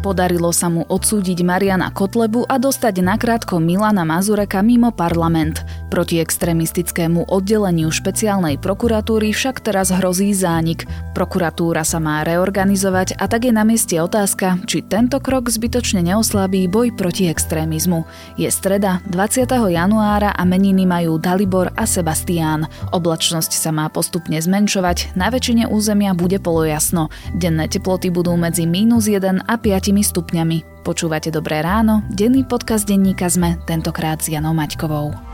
Podarilo 0.00 0.48
sa 0.48 0.72
mu 0.72 0.88
odsúdiť 0.88 1.44
Mariana 1.44 1.92
Kotlebu 1.92 2.48
a 2.48 2.56
dostať 2.56 3.04
nakrátko 3.04 3.60
Milana 3.60 4.08
Mazureka 4.08 4.64
mimo 4.64 4.88
parlament. 4.88 5.60
Proti 5.90 6.22
extrémistickému 6.22 7.26
oddeleniu 7.26 7.90
špeciálnej 7.90 8.62
prokuratúry 8.62 9.34
však 9.34 9.58
teraz 9.58 9.90
hrozí 9.90 10.30
zánik. 10.30 10.86
Prokuratúra 11.18 11.82
sa 11.82 11.98
má 11.98 12.22
reorganizovať 12.22 13.18
a 13.18 13.26
tak 13.26 13.50
je 13.50 13.52
na 13.52 13.66
mieste 13.66 13.98
otázka, 13.98 14.62
či 14.70 14.86
tento 14.86 15.18
krok 15.18 15.50
zbytočne 15.50 16.06
neoslabí 16.06 16.70
boj 16.70 16.94
proti 16.94 17.26
extrémizmu. 17.26 18.06
Je 18.38 18.46
streda 18.46 19.02
20. 19.10 19.50
januára 19.50 20.30
a 20.30 20.42
meniny 20.46 20.86
majú 20.86 21.18
Dalibor 21.18 21.74
a 21.74 21.82
Sebastián. 21.90 22.70
Oblačnosť 22.94 23.50
sa 23.50 23.74
má 23.74 23.90
postupne 23.90 24.38
zmenšovať, 24.38 25.18
na 25.18 25.26
väčšine 25.26 25.66
územia 25.66 26.14
bude 26.14 26.38
polojasno. 26.38 27.10
Denné 27.34 27.66
teploty 27.66 28.14
budú 28.14 28.38
medzi 28.38 28.62
mínus 28.62 29.10
1 29.10 29.42
a 29.42 29.54
5 29.58 29.90
stupňami. 29.90 30.86
Počúvate 30.86 31.34
Dobré 31.34 31.60
ráno, 31.66 32.06
denný 32.08 32.46
podcast 32.46 32.86
denníka 32.86 33.26
sme, 33.26 33.58
tentokrát 33.66 34.22
s 34.22 34.30
Janou 34.30 34.54
Maťkovou. 34.54 35.29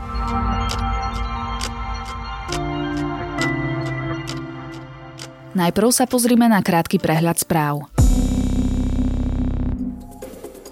Najprv 5.57 5.89
sa 5.89 6.05
pozrime 6.05 6.45
na 6.45 6.61
krátky 6.61 7.01
prehľad 7.01 7.41
správ. 7.41 7.89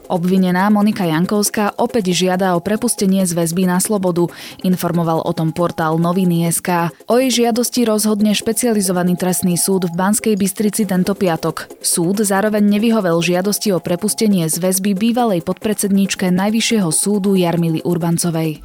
Obvinená 0.05 0.70
Monika 0.70 1.02
Jankovská 1.02 1.73
opäť 1.81 2.13
žiada 2.13 2.53
o 2.53 2.61
prepustenie 2.61 3.25
z 3.25 3.34
väzby 3.34 3.66
na 3.66 3.81
slobodu, 3.81 4.30
informoval 4.61 5.25
o 5.25 5.34
tom 5.34 5.49
portál 5.49 5.98
Noviny.sk. 5.98 6.94
O 7.09 7.17
jej 7.17 7.34
žiadosti 7.34 7.89
rozhodne 7.89 8.38
špecializovaný 8.38 9.17
trestný 9.17 9.58
súd 9.58 9.89
v 9.89 9.98
Banskej 9.98 10.38
Bystrici 10.38 10.86
tento 10.86 11.17
piatok. 11.17 11.81
Súd 11.81 12.22
zároveň 12.22 12.61
nevyhovel 12.61 13.17
žiadosti 13.17 13.73
o 13.73 13.81
prepustenie 13.81 14.45
z 14.45 14.61
väzby 14.61 14.94
bývalej 14.94 15.41
podpredsedníčke 15.41 16.30
Najvyššieho 16.30 16.94
súdu 16.94 17.33
Jarmily 17.33 17.81
Urbancovej. 17.81 18.61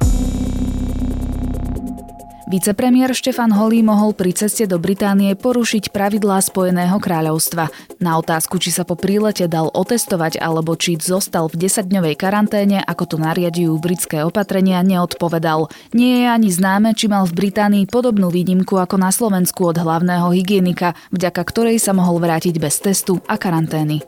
Vicepremiér 2.51 3.15
Štefan 3.15 3.55
Holý 3.55 3.79
mohol 3.79 4.11
pri 4.11 4.35
ceste 4.35 4.67
do 4.67 4.75
Británie 4.75 5.39
porušiť 5.39 5.87
pravidlá 5.95 6.43
Spojeného 6.43 6.99
kráľovstva. 6.99 7.71
Na 8.03 8.19
otázku, 8.19 8.59
či 8.59 8.75
sa 8.75 8.83
po 8.83 8.99
prílete 8.99 9.47
dal 9.47 9.71
otestovať 9.71 10.35
alebo 10.35 10.75
či 10.75 10.99
zostal 10.99 11.47
v 11.47 11.71
10-dňovej 11.71 12.19
karanténe, 12.19 12.83
ako 12.83 13.15
to 13.15 13.17
nariadujú 13.23 13.71
britské 13.79 14.27
opatrenia, 14.27 14.83
neodpovedal. 14.83 15.71
Nie 15.95 16.27
je 16.27 16.27
ani 16.27 16.49
známe, 16.51 16.91
či 16.91 17.07
mal 17.07 17.23
v 17.23 17.39
Británii 17.39 17.87
podobnú 17.87 18.27
výnimku 18.27 18.75
ako 18.75 18.99
na 18.99 19.15
Slovensku 19.15 19.71
od 19.71 19.79
hlavného 19.79 20.35
hygienika, 20.35 20.91
vďaka 21.15 21.47
ktorej 21.47 21.79
sa 21.79 21.95
mohol 21.95 22.19
vrátiť 22.19 22.59
bez 22.59 22.83
testu 22.83 23.23
a 23.31 23.39
karantény. 23.39 24.03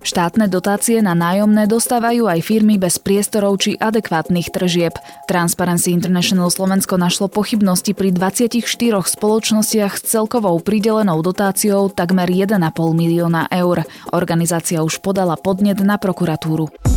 Štátne 0.00 0.48
dotácie 0.48 1.04
na 1.04 1.12
nájomné 1.12 1.68
dostávajú 1.68 2.24
aj 2.24 2.40
firmy 2.40 2.80
bez 2.80 2.96
priestorov 2.96 3.60
či 3.60 3.76
adekvátnych 3.76 4.48
tržieb. 4.48 4.96
Transparency 5.28 5.92
International 5.92 6.48
Slovensko 6.48 6.96
našlo 6.96 7.28
pochybnosti 7.28 7.92
pri 7.92 8.08
24 8.16 8.64
spoločnostiach 9.04 10.00
s 10.00 10.02
celkovou 10.08 10.56
pridelenou 10.64 11.20
dotáciou 11.20 11.92
takmer 11.92 12.32
1,5 12.32 12.56
milióna 12.96 13.52
eur. 13.52 13.84
Organizácia 14.10 14.80
už 14.80 15.04
podala 15.04 15.36
podnet 15.36 15.84
na 15.84 16.00
prokuratúru. 16.00 16.89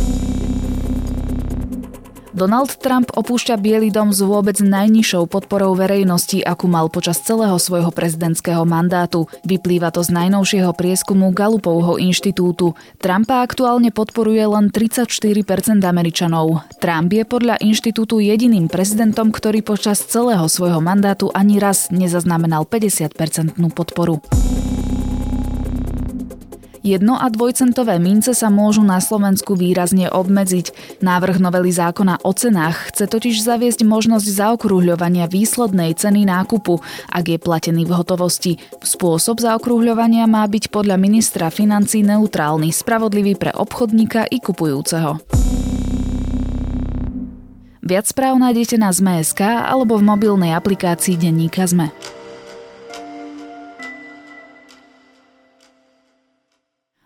Donald 2.34 2.82
Trump 2.82 3.14
opúšťa 3.14 3.54
Bielý 3.62 3.94
dom 3.94 4.10
s 4.10 4.18
vôbec 4.18 4.58
najnižšou 4.58 5.30
podporou 5.30 5.78
verejnosti, 5.78 6.42
akú 6.42 6.66
mal 6.66 6.90
počas 6.90 7.22
celého 7.22 7.54
svojho 7.62 7.94
prezidentského 7.94 8.66
mandátu. 8.66 9.30
Vyplýva 9.46 9.94
to 9.94 10.02
z 10.02 10.10
najnovšieho 10.10 10.74
prieskumu 10.74 11.30
Gallupovho 11.30 11.94
inštitútu. 12.02 12.74
Trumpa 12.98 13.46
aktuálne 13.46 13.94
podporuje 13.94 14.42
len 14.50 14.66
34% 14.66 15.14
Američanov. 15.86 16.66
Trump 16.82 17.14
je 17.14 17.22
podľa 17.22 17.62
inštitútu 17.62 18.18
jediným 18.18 18.66
prezidentom, 18.66 19.30
ktorý 19.30 19.62
počas 19.62 20.02
celého 20.02 20.50
svojho 20.50 20.82
mandátu 20.82 21.30
ani 21.30 21.62
raz 21.62 21.94
nezaznamenal 21.94 22.66
50-percentnú 22.66 23.70
podporu. 23.70 24.18
Jedno- 26.84 27.16
a 27.16 27.32
dvojcentové 27.32 27.96
mince 27.96 28.36
sa 28.36 28.52
môžu 28.52 28.84
na 28.84 29.00
Slovensku 29.00 29.56
výrazne 29.56 30.12
obmedziť. 30.12 31.00
Návrh 31.00 31.40
novely 31.40 31.72
zákona 31.72 32.20
o 32.20 32.30
cenách 32.36 32.92
chce 32.92 33.08
totiž 33.08 33.40
zaviesť 33.40 33.88
možnosť 33.88 34.28
zaokrúhľovania 34.28 35.24
výslednej 35.24 35.96
ceny 35.96 36.28
nákupu, 36.28 36.84
ak 37.08 37.24
je 37.24 37.38
platený 37.40 37.88
v 37.88 37.96
hotovosti. 37.96 38.52
Spôsob 38.84 39.40
zaokrúhľovania 39.40 40.28
má 40.28 40.44
byť 40.44 40.68
podľa 40.68 41.00
ministra 41.00 41.48
financí 41.48 42.04
neutrálny, 42.04 42.68
spravodlivý 42.68 43.40
pre 43.40 43.56
obchodníka 43.56 44.28
i 44.28 44.44
kupujúceho. 44.44 45.24
Viac 47.80 48.04
správ 48.12 48.36
nájdete 48.36 48.76
na 48.76 48.92
Zme.sk 48.92 49.40
alebo 49.40 49.96
v 49.96 50.04
mobilnej 50.04 50.52
aplikácii 50.52 51.16
Denníka 51.16 51.64
Zme. 51.64 51.92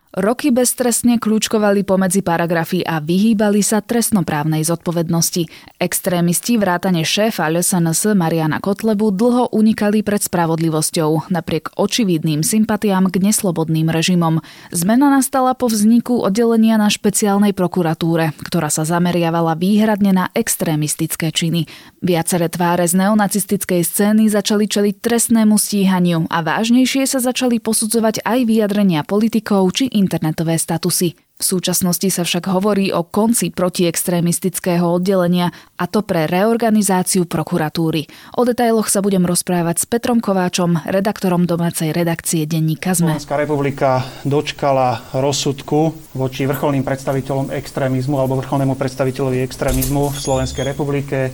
Roky 0.09 0.49
beztrestne 0.49 1.21
kľúčkovali 1.21 1.85
pomedzi 1.85 2.25
paragrafy 2.25 2.81
a 2.81 2.97
vyhýbali 2.97 3.61
sa 3.61 3.77
trestnoprávnej 3.77 4.65
zodpovednosti. 4.65 5.45
Extrémisti 5.77 6.57
vrátane 6.57 7.05
šéfa 7.05 7.45
LSNS 7.45 8.17
Mariana 8.17 8.57
Kotlebu 8.57 9.13
dlho 9.13 9.53
unikali 9.53 10.01
pred 10.01 10.17
spravodlivosťou, 10.17 11.29
napriek 11.29 11.77
očividným 11.77 12.41
sympatiám 12.41 13.13
k 13.13 13.21
neslobodným 13.21 13.93
režimom. 13.93 14.41
Zmena 14.73 15.13
nastala 15.13 15.53
po 15.53 15.69
vzniku 15.69 16.25
oddelenia 16.25 16.81
na 16.81 16.89
špeciálnej 16.89 17.53
prokuratúre, 17.53 18.33
ktorá 18.49 18.73
sa 18.73 18.89
zameriavala 18.89 19.53
výhradne 19.61 20.09
na 20.09 20.25
extrémistické 20.33 21.29
činy. 21.29 21.69
Viaceré 22.01 22.49
tváre 22.49 22.89
z 22.89 22.97
neonacistickej 22.97 23.85
scény 23.85 24.25
začali 24.25 24.65
čeliť 24.65 25.05
trestnému 25.05 25.53
stíhaniu 25.53 26.25
a 26.33 26.41
vážnejšie 26.41 27.05
sa 27.05 27.21
začali 27.21 27.61
posudzovať 27.61 28.25
aj 28.25 28.39
vyjadrenia 28.49 29.05
politikov 29.05 29.69
či 29.77 29.98
internetové 29.99 30.55
statusy. 30.55 31.19
V 31.39 31.47
súčasnosti 31.47 32.03
sa 32.11 32.27
však 32.27 32.51
hovorí 32.51 32.91
o 32.91 33.07
konci 33.07 33.47
protiextrémistického 33.55 34.83
oddelenia 34.83 35.55
a 35.79 35.87
to 35.87 36.03
pre 36.03 36.27
reorganizáciu 36.27 37.23
prokuratúry. 37.23 38.11
O 38.35 38.43
detailoch 38.43 38.91
sa 38.91 38.99
budem 38.99 39.23
rozprávať 39.23 39.75
s 39.79 39.85
Petrom 39.87 40.19
Kováčom, 40.19 40.83
redaktorom 40.83 41.47
domácej 41.47 41.95
redakcie 41.95 42.43
denníka 42.43 42.91
ZME. 42.91 43.15
Slovenská 43.15 43.39
republika 43.39 44.03
dočkala 44.27 45.15
rozsudku 45.15 45.95
voči 46.11 46.43
vrcholným 46.43 46.83
predstaviteľom 46.83 47.55
extrémizmu 47.55 48.19
alebo 48.19 48.35
vrcholnému 48.43 48.75
predstaviteľovi 48.75 49.39
extrémizmu 49.39 50.11
v 50.11 50.17
Slovenskej 50.19 50.63
republike 50.67 51.31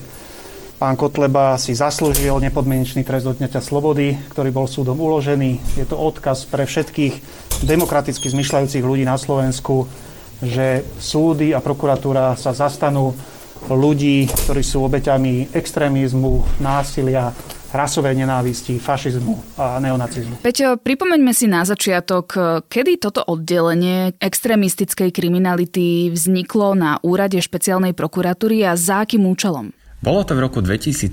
Pán 0.75 1.00
Kotleba 1.00 1.56
si 1.56 1.72
zaslúžil 1.72 2.36
nepodmienečný 2.44 3.08
trest 3.08 3.24
odňatia 3.24 3.63
slobody, 3.63 4.19
ktorý 4.36 4.52
bol 4.52 4.68
súdom 4.68 5.00
uložený. 5.00 5.80
Je 5.80 5.88
to 5.88 5.96
odkaz 5.96 6.44
pre 6.52 6.68
všetkých 6.68 7.24
demokraticky 7.63 8.28
zmyšľajúcich 8.28 8.84
ľudí 8.84 9.08
na 9.08 9.16
Slovensku, 9.16 9.88
že 10.44 10.84
súdy 11.00 11.56
a 11.56 11.64
prokuratúra 11.64 12.35
sa 12.35 12.52
zastanú 12.52 13.16
ľudí, 13.72 14.28
ktorí 14.28 14.59
sú 14.59 14.84
obeťami 14.84 15.56
extrémizmu, 15.56 16.59
násilia, 16.59 17.31
rasovej 17.72 18.19
nenávisti, 18.19 18.75
fašizmu 18.75 19.56
a 19.56 19.80
neonacizmu. 19.80 20.44
Peťo, 20.44 20.75
pripomeňme 20.75 21.31
si 21.31 21.47
na 21.47 21.64
začiatok, 21.64 22.35
kedy 22.68 23.00
toto 23.00 23.24
oddelenie 23.24 24.12
extrémistickej 24.19 25.12
kriminality 25.16 26.12
vzniklo 26.12 26.75
na 26.75 27.00
úrade 27.00 27.40
špeciálnej 27.40 27.96
prokuratúry 27.96 28.68
a 28.68 28.75
za 28.75 29.08
akým 29.08 29.24
účelom? 29.24 29.72
Bolo 30.06 30.22
to 30.22 30.38
v 30.38 30.46
roku 30.46 30.62
2017, 30.62 31.10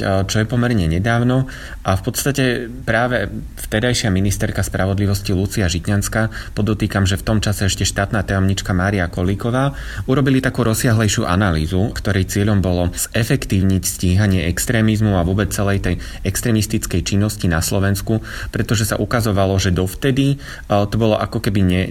čo 0.00 0.36
je 0.40 0.46
pomerne 0.48 0.88
nedávno 0.88 1.52
a 1.84 2.00
v 2.00 2.02
podstate 2.02 2.64
práve 2.64 3.28
vtedajšia 3.68 4.08
ministerka 4.08 4.64
spravodlivosti 4.64 5.36
Lucia 5.36 5.68
Žitňanská, 5.68 6.56
podotýkam, 6.56 7.04
že 7.04 7.20
v 7.20 7.26
tom 7.28 7.44
čase 7.44 7.68
ešte 7.68 7.84
štátna 7.84 8.24
tajomnička 8.24 8.72
Mária 8.72 9.04
Kolíková, 9.12 9.76
urobili 10.08 10.40
takú 10.40 10.64
rozsiahlejšiu 10.64 11.28
analýzu, 11.28 11.92
ktorej 11.92 12.32
cieľom 12.32 12.64
bolo 12.64 12.88
zefektívniť 12.96 13.82
stíhanie 13.84 14.48
extrémizmu 14.48 15.20
a 15.20 15.20
vôbec 15.20 15.52
celej 15.52 15.84
tej 15.84 15.94
extrémistickej 16.24 17.04
činnosti 17.04 17.52
na 17.52 17.60
Slovensku, 17.60 18.24
pretože 18.48 18.88
sa 18.88 18.96
ukazovalo, 18.96 19.60
že 19.60 19.76
dovtedy 19.76 20.40
to 20.72 20.96
bolo 20.96 21.20
ako 21.20 21.44
keby 21.44 21.60
ne, 21.60 21.82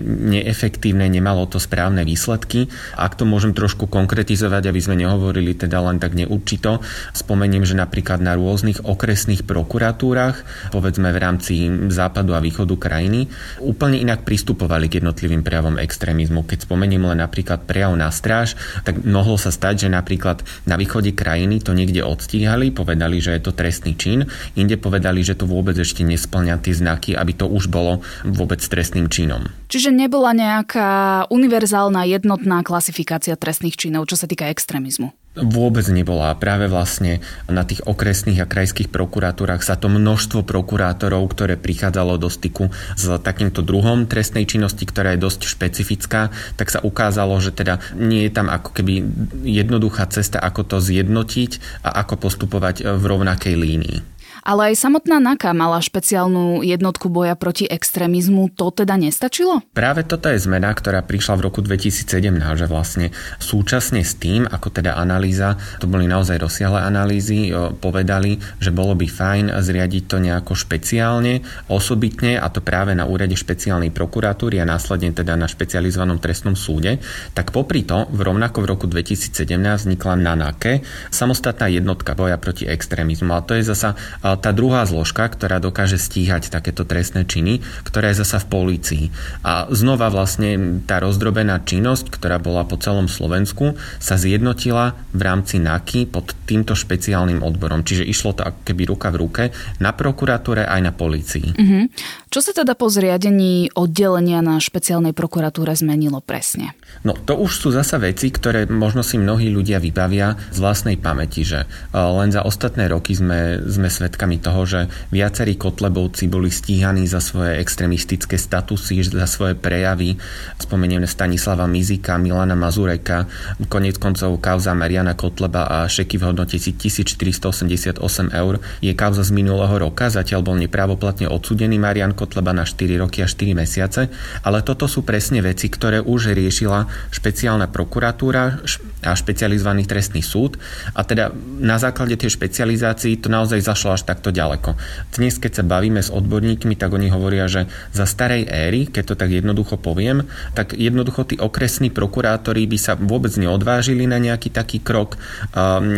neefektívne, 0.41 1.05
nemalo 1.05 1.45
to 1.45 1.61
správne 1.61 2.01
výsledky. 2.01 2.65
Ak 2.97 3.13
to 3.13 3.29
môžem 3.29 3.53
trošku 3.53 3.85
konkretizovať, 3.85 4.73
aby 4.73 4.81
sme 4.81 4.97
nehovorili 4.97 5.53
teda 5.53 5.85
len 5.85 6.01
tak 6.01 6.14
neurčito. 6.15 6.79
Spomeniem, 7.11 7.67
že 7.67 7.75
napríklad 7.75 8.23
na 8.23 8.39
rôznych 8.39 8.87
okresných 8.87 9.43
prokuratúrach, 9.43 10.47
povedzme 10.71 11.11
v 11.11 11.19
rámci 11.19 11.53
západu 11.91 12.33
a 12.33 12.39
východu 12.39 12.75
krajiny, 12.79 13.27
úplne 13.59 13.99
inak 13.99 14.23
pristupovali 14.23 14.87
k 14.87 15.03
jednotlivým 15.03 15.43
prejavom 15.43 15.75
extrémizmu. 15.75 16.47
Keď 16.47 16.65
spomeniem 16.65 17.03
len 17.03 17.19
napríklad 17.19 17.67
prejav 17.67 17.93
na 17.99 18.09
stráž, 18.09 18.55
tak 18.87 19.03
mohlo 19.03 19.35
sa 19.35 19.51
stať, 19.51 19.87
že 19.87 19.89
napríklad 19.91 20.41
na 20.63 20.79
východe 20.79 21.11
krajiny 21.11 21.59
to 21.59 21.75
niekde 21.75 22.01
odstíhali, 22.01 22.71
povedali, 22.71 23.19
že 23.19 23.35
je 23.35 23.41
to 23.43 23.51
trestný 23.51 23.93
čin, 23.99 24.25
inde 24.55 24.79
povedali, 24.79 25.21
že 25.21 25.35
to 25.35 25.49
vôbec 25.49 25.75
ešte 25.75 26.07
nesplňa 26.07 26.63
tie 26.63 26.73
znaky, 26.73 27.11
aby 27.17 27.33
to 27.35 27.45
už 27.49 27.67
bolo 27.67 27.99
vôbec 28.23 28.61
trestným 28.61 29.11
činom. 29.11 29.49
Čiže 29.67 29.91
nebola 29.91 30.31
nejaká 30.31 31.25
univerzálna 31.33 32.05
jednotná 32.07 32.61
klasifikácia 32.61 33.33
trestných 33.35 33.75
činov, 33.75 34.07
čo 34.07 34.15
sa 34.15 34.29
týka 34.29 34.47
extrémizmu? 34.47 35.24
Vôbec 35.35 35.83
nebola. 35.91 36.31
Práve 36.39 36.71
vlastne 36.71 37.19
na 37.51 37.67
tých 37.67 37.83
okresných 37.83 38.39
a 38.39 38.47
krajských 38.47 38.87
prokuratúrach 38.87 39.59
sa 39.67 39.75
to 39.75 39.91
množstvo 39.91 40.47
prokurátorov, 40.47 41.27
ktoré 41.27 41.59
prichádzalo 41.59 42.15
do 42.15 42.31
styku 42.31 42.71
s 42.95 43.03
takýmto 43.19 43.59
druhom 43.59 44.07
trestnej 44.07 44.47
činnosti, 44.47 44.87
ktorá 44.87 45.11
je 45.11 45.27
dosť 45.27 45.51
špecifická, 45.51 46.31
tak 46.55 46.71
sa 46.71 46.79
ukázalo, 46.79 47.35
že 47.43 47.51
teda 47.51 47.83
nie 47.99 48.23
je 48.23 48.31
tam 48.31 48.47
ako 48.47 48.79
keby 48.79 49.03
jednoduchá 49.43 50.07
cesta, 50.07 50.39
ako 50.39 50.63
to 50.63 50.77
zjednotiť 50.79 51.83
a 51.83 51.99
ako 52.07 52.15
postupovať 52.15 52.87
v 52.95 53.03
rovnakej 53.03 53.59
línii. 53.59 54.14
Ale 54.45 54.69
aj 54.69 54.77
samotná 54.77 55.17
NAKA 55.17 55.57
mala 55.57 55.81
špeciálnu 55.81 56.61
jednotku 56.61 57.09
boja 57.09 57.33
proti 57.33 57.65
extrémizmu. 57.65 58.53
To 58.53 58.69
teda 58.69 58.93
nestačilo? 58.93 59.65
Práve 59.73 60.05
toto 60.05 60.29
je 60.29 60.37
zmena, 60.37 60.69
ktorá 60.69 61.01
prišla 61.01 61.41
v 61.41 61.49
roku 61.49 61.65
2017, 61.65 62.29
že 62.53 62.69
vlastne 62.69 63.09
súčasne 63.41 64.05
s 64.05 64.13
tým, 64.21 64.45
ako 64.45 64.69
teda 64.69 65.01
analýza, 65.01 65.57
to 65.81 65.89
boli 65.89 66.05
naozaj 66.05 66.37
rozsiahle 66.37 66.77
analýzy, 66.77 67.49
povedali, 67.81 68.37
že 68.61 68.69
bolo 68.69 68.93
by 68.93 69.09
fajn 69.09 69.45
zriadiť 69.49 70.03
to 70.05 70.21
nejako 70.21 70.53
špeciálne, 70.53 71.41
osobitne, 71.65 72.37
a 72.37 72.45
to 72.53 72.61
práve 72.61 72.93
na 72.93 73.09
úrade 73.09 73.33
špeciálnej 73.33 73.89
prokuratúry 73.89 74.61
a 74.61 74.69
následne 74.69 75.09
teda 75.09 75.33
na 75.33 75.49
špecializovanom 75.49 76.21
trestnom 76.21 76.53
súde, 76.53 77.01
tak 77.33 77.49
popri 77.49 77.81
to 77.81 78.05
v 78.13 78.21
rovnako 78.21 78.61
v 78.61 78.67
roku 78.69 78.85
2017 78.85 79.41
vznikla 79.89 80.13
na 80.21 80.37
NAKE 80.37 80.85
samostatná 81.09 81.65
jednotka 81.65 82.13
boja 82.13 82.37
proti 82.37 82.69
extrémizmu. 82.69 83.33
A 83.33 83.41
to 83.41 83.57
je 83.57 83.65
zasa 83.65 83.97
tá 84.39 84.55
druhá 84.55 84.87
zložka, 84.87 85.27
ktorá 85.27 85.59
dokáže 85.59 85.99
stíhať 85.99 86.49
takéto 86.49 86.87
trestné 86.87 87.27
činy, 87.27 87.61
ktorá 87.83 88.09
je 88.09 88.23
zasa 88.25 88.41
v 88.41 88.49
polícii. 88.49 89.03
A 89.43 89.67
znova 89.69 90.09
vlastne 90.09 90.81
tá 90.87 91.03
rozdrobená 91.03 91.61
činnosť, 91.61 92.09
ktorá 92.09 92.39
bola 92.39 92.63
po 92.63 92.79
celom 92.79 93.11
Slovensku, 93.11 93.75
sa 93.99 94.15
zjednotila 94.17 94.97
v 95.13 95.21
rámci 95.21 95.61
NAKY 95.61 96.09
pod 96.09 96.33
týmto 96.49 96.73
špeciálnym 96.73 97.45
odborom. 97.45 97.85
Čiže 97.85 98.07
išlo 98.09 98.33
to 98.33 98.41
ako 98.41 98.59
keby 98.65 98.83
ruka 98.89 99.13
v 99.13 99.19
ruke 99.21 99.43
na 99.77 99.93
prokuratúre 99.93 100.65
aj 100.65 100.81
na 100.81 100.91
polícii. 100.95 101.53
Uh-huh. 101.53 101.85
Čo 102.33 102.39
sa 102.41 102.51
teda 102.57 102.73
po 102.73 102.89
zriadení 102.89 103.69
oddelenia 103.77 104.41
na 104.41 104.57
špeciálnej 104.57 105.13
prokuratúre 105.13 105.77
zmenilo 105.77 106.25
presne? 106.25 106.73
No 107.05 107.13
to 107.13 107.37
už 107.37 107.51
sú 107.53 107.69
zasa 107.69 108.01
veci, 108.01 108.33
ktoré 108.33 108.65
možno 108.65 109.05
si 109.05 109.21
mnohí 109.21 109.53
ľudia 109.53 109.77
vybavia 109.77 110.33
z 110.49 110.57
vlastnej 110.57 110.97
pamäti, 110.97 111.45
že 111.45 111.69
len 111.93 112.33
za 112.33 112.41
ostatné 112.41 112.89
roky 112.89 113.13
sme, 113.13 113.61
sme 113.69 113.87
svedkami 113.93 114.24
toho, 114.41 114.65
že 114.65 114.89
viacerí 115.13 115.53
kotlebovci 115.55 116.25
boli 116.25 116.49
stíhaní 116.49 117.05
za 117.05 117.21
svoje 117.21 117.61
extremistické 117.61 118.35
statusy, 118.41 119.05
za 119.05 119.29
svoje 119.29 119.53
prejavy. 119.53 120.17
Spomeniem 120.57 121.05
Stanislava 121.05 121.69
Mizika, 121.69 122.17
Milana 122.17 122.57
Mazureka, 122.57 123.29
konec 123.69 124.01
koncov 124.01 124.41
kauza 124.41 124.73
Mariana 124.73 125.13
Kotleba 125.13 125.69
a 125.69 125.77
šeky 125.85 126.17
v 126.17 126.33
hodnote 126.33 126.57
1488 126.57 128.01
eur. 128.33 128.53
Je 128.81 128.91
kauza 128.97 129.21
z 129.21 129.31
minulého 129.31 129.77
roka, 129.77 130.09
zatiaľ 130.09 130.41
bol 130.41 130.57
nepravoplatne 130.57 131.29
odsudený 131.29 131.77
Marian 131.77 132.17
Kotleba 132.17 132.51
na 132.51 132.65
4 132.65 132.97
roky 132.97 133.21
a 133.21 133.29
4 133.29 133.53
mesiace, 133.53 134.09
ale 134.41 134.65
toto 134.65 134.89
sú 134.89 135.05
presne 135.05 135.45
veci, 135.45 135.69
ktoré 135.69 136.01
už 136.01 136.33
riešila 136.33 137.13
špeciálna 137.13 137.69
prokuratúra 137.69 138.65
a 139.05 139.13
špecializovaný 139.13 139.85
trestný 139.85 140.25
súd. 140.25 140.57
A 140.97 141.05
teda 141.05 141.29
na 141.61 141.77
základe 141.77 142.17
tej 142.17 142.33
špecializácii 142.33 143.21
to 143.21 143.29
naozaj 143.29 143.61
zašlo 143.61 143.93
až 143.93 144.07
takto 144.15 144.31
ďaleko. 144.31 144.79
Dnes, 145.11 145.35
keď 145.35 145.59
sa 145.59 145.63
bavíme 145.67 145.99
s 145.99 146.07
odborníkmi, 146.07 146.79
tak 146.79 146.95
oni 146.95 147.11
hovoria, 147.11 147.51
že 147.51 147.67
za 147.91 148.07
starej 148.07 148.47
éry, 148.47 148.87
keď 148.87 149.03
to 149.11 149.15
tak 149.19 149.35
jednoducho 149.35 149.75
poviem, 149.75 150.23
tak 150.55 150.71
jednoducho 150.71 151.27
tí 151.27 151.35
okresní 151.35 151.91
prokurátori 151.91 152.63
by 152.63 152.77
sa 152.79 152.95
vôbec 152.95 153.35
neodvážili 153.35 154.07
na 154.07 154.15
nejaký 154.15 154.55
taký 154.55 154.79
krok, 154.79 155.19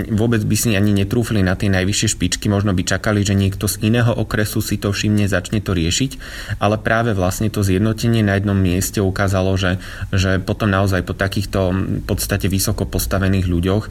vôbec 0.10 0.42
by 0.42 0.56
si 0.58 0.74
ani 0.74 0.98
netrúfli 0.98 1.46
na 1.46 1.54
tie 1.54 1.69
najvyššie 1.69 2.18
špičky, 2.18 2.50
možno 2.50 2.74
by 2.74 2.81
čakali, 2.81 3.22
že 3.22 3.38
niekto 3.38 3.69
z 3.69 3.86
iného 3.86 4.10
okresu 4.10 4.66
si 4.66 4.81
to 4.81 4.90
všimne, 4.90 5.30
začne 5.30 5.62
to 5.62 5.78
riešiť, 5.78 6.12
ale 6.58 6.81
práve 6.81 7.13
vlastne 7.13 7.54
to 7.54 7.62
zjednotenie 7.62 8.25
na 8.25 8.42
jednom 8.42 8.58
mieste 8.58 8.98
ukázalo, 8.98 9.54
že, 9.60 9.78
že 10.10 10.42
potom 10.42 10.74
naozaj 10.74 11.06
po 11.06 11.13
takýchto 11.13 11.70
v 12.02 12.04
podstate 12.10 12.50
vysoko 12.50 12.90
postavených 12.90 13.46
ľuďoch 13.46 13.84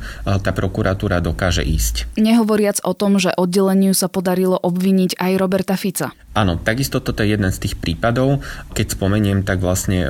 tá 0.43 0.51
prokuratúra 0.51 1.23
dokáže 1.23 1.63
ísť. 1.63 2.19
Nehovoriac 2.19 2.83
o 2.83 2.97
tom, 2.97 3.21
že 3.21 3.31
oddeleniu 3.37 3.93
sa 3.93 4.09
podarilo 4.17 4.57
obviniť 4.57 5.21
aj 5.21 5.33
Roberta 5.37 5.77
Fica. 5.77 6.17
Áno, 6.37 6.57
takisto 6.61 7.01
toto 7.05 7.25
je 7.25 7.37
jeden 7.37 7.49
z 7.49 7.65
tých 7.65 7.77
prípadov. 7.77 8.45
Keď 8.73 8.97
spomeniem, 8.97 9.45
tak 9.45 9.61
vlastne 9.61 10.09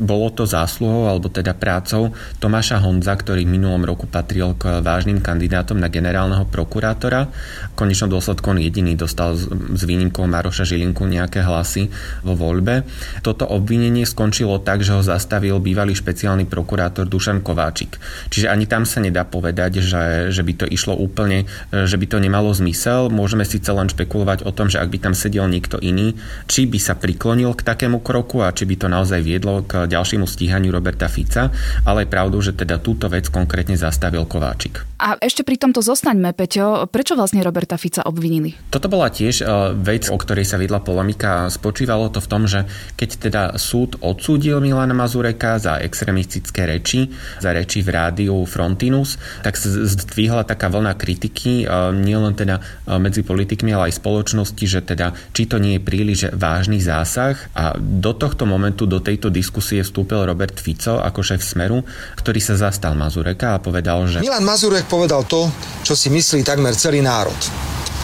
bolo 0.00 0.32
to 0.32 0.48
zásluhou 0.48 1.08
alebo 1.08 1.28
teda 1.28 1.52
prácou 1.52 2.16
Tomáša 2.40 2.80
Honza, 2.80 3.12
ktorý 3.12 3.44
v 3.44 3.60
minulom 3.60 3.84
roku 3.84 4.08
patril 4.08 4.56
k 4.56 4.80
vážnym 4.80 5.20
kandidátom 5.20 5.76
na 5.76 5.92
generálneho 5.92 6.48
prokurátora. 6.48 7.28
V 7.72 7.74
konečnom 7.76 8.08
dôsledku 8.08 8.56
on 8.56 8.60
jediný 8.60 8.96
dostal 8.96 9.36
s 9.36 9.82
výnimkou 9.84 10.24
Maroša 10.24 10.64
Žilinku 10.64 11.04
nejaké 11.04 11.44
hlasy 11.44 11.92
vo 12.24 12.32
voľbe. 12.32 12.88
Toto 13.20 13.44
obvinenie 13.44 14.08
skončilo 14.08 14.56
tak, 14.64 14.80
že 14.80 14.96
ho 14.96 15.04
zastavil 15.04 15.60
bývalý 15.60 15.92
špeciálny 15.92 16.48
prokurátor 16.48 17.04
Dušan 17.04 17.44
Kováčik. 17.44 18.00
Čiže 18.32 18.48
ani 18.48 18.64
tam 18.64 18.88
sa 18.88 19.04
nedá 19.04 19.28
povedať, 19.28 19.84
že, 19.84 20.32
že 20.32 20.40
by 20.40 20.52
to 20.56 20.66
išlo 20.72 20.96
úplne, 20.96 21.44
že 21.68 22.00
by 22.00 22.06
to 22.08 22.16
nemalo 22.16 22.48
zmysel. 22.56 23.12
Môžeme 23.12 23.35
síce 23.42 23.68
len 23.74 23.90
špekulovať 23.90 24.46
o 24.46 24.54
tom, 24.54 24.70
že 24.70 24.78
ak 24.78 24.88
by 24.88 24.98
tam 25.02 25.14
sedel 25.18 25.50
niekto 25.50 25.76
iný, 25.82 26.14
či 26.46 26.70
by 26.70 26.78
sa 26.78 26.94
priklonil 26.94 27.52
k 27.58 27.66
takému 27.66 28.00
kroku 28.00 28.40
a 28.40 28.54
či 28.54 28.64
by 28.64 28.78
to 28.78 28.86
naozaj 28.86 29.20
viedlo 29.20 29.66
k 29.66 29.90
ďalšiemu 29.90 30.24
stíhaniu 30.24 30.70
Roberta 30.70 31.10
Fica, 31.10 31.50
ale 31.82 32.06
je 32.06 32.12
pravdou, 32.14 32.38
že 32.38 32.54
teda 32.54 32.78
túto 32.78 33.10
vec 33.10 33.26
konkrétne 33.28 33.74
zastavil 33.74 34.22
Kováčik. 34.24 34.86
A 34.96 35.20
ešte 35.20 35.44
pri 35.44 35.60
tomto 35.60 35.84
zostaňme, 35.84 36.32
Peťo, 36.32 36.88
prečo 36.88 37.18
vlastne 37.18 37.44
Roberta 37.44 37.76
Fica 37.76 38.06
obvinili? 38.06 38.56
Toto 38.72 38.88
bola 38.88 39.12
tiež 39.12 39.42
e, 39.42 39.44
vec, 39.76 40.08
o 40.08 40.16
ktorej 40.16 40.48
sa 40.48 40.56
vedla 40.56 40.80
polemika. 40.80 41.52
Spočívalo 41.52 42.08
to 42.08 42.22
v 42.22 42.30
tom, 42.30 42.48
že 42.48 42.64
keď 42.96 43.10
teda 43.28 43.42
súd 43.60 44.00
odsúdil 44.00 44.62
Milana 44.62 44.96
Mazureka 44.96 45.60
za 45.60 45.76
extremistické 45.82 46.64
reči, 46.64 47.12
za 47.42 47.52
reči 47.52 47.84
v 47.84 47.92
rádiu 47.92 48.36
Frontinus, 48.48 49.20
tak 49.42 49.58
zdvihla 49.60 50.48
taká 50.48 50.72
vlna 50.72 50.96
kritiky, 50.96 51.64
e, 51.64 51.92
nielen 51.92 52.32
teda 52.32 52.56
e, 52.56 52.96
medzi 52.96 53.25
politikmi, 53.26 53.74
ale 53.74 53.90
aj 53.90 53.98
spoločnosti, 53.98 54.64
že 54.64 54.80
teda 54.86 55.10
či 55.34 55.50
to 55.50 55.58
nie 55.58 55.76
je 55.76 55.82
príliš 55.82 56.20
vážny 56.30 56.78
zásah 56.78 57.34
a 57.58 57.74
do 57.76 58.14
tohto 58.14 58.46
momentu, 58.46 58.86
do 58.86 59.02
tejto 59.02 59.28
diskusie 59.34 59.82
vstúpil 59.82 60.22
Robert 60.22 60.54
Fico 60.62 61.02
ako 61.02 61.20
šéf 61.26 61.42
Smeru, 61.42 61.82
ktorý 62.14 62.38
sa 62.38 62.54
zastal 62.54 62.94
Mazureka 62.94 63.58
a 63.58 63.62
povedal, 63.62 64.06
že... 64.06 64.22
Milan 64.22 64.46
Mazurek 64.46 64.86
povedal 64.86 65.26
to, 65.26 65.50
čo 65.82 65.98
si 65.98 66.06
myslí 66.08 66.46
takmer 66.46 66.78
celý 66.78 67.02
národ. 67.02 67.36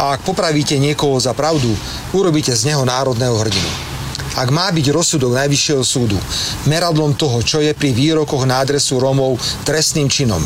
A 0.03 0.19
ak 0.19 0.27
popravíte 0.27 0.75
niekoho 0.83 1.21
za 1.23 1.31
pravdu, 1.31 1.71
urobíte 2.11 2.51
z 2.51 2.75
neho 2.75 2.83
národného 2.83 3.39
hrdinu. 3.39 3.93
Ak 4.33 4.49
má 4.49 4.73
byť 4.73 4.89
rozsudok 4.89 5.37
Najvyššieho 5.37 5.85
súdu 5.85 6.17
meradlom 6.65 7.13
toho, 7.13 7.45
čo 7.45 7.61
je 7.61 7.77
pri 7.77 7.93
výrokoch 7.93 8.49
na 8.49 8.65
adresu 8.65 8.97
Romov 8.97 9.37
trestným 9.69 10.09
činom, 10.09 10.41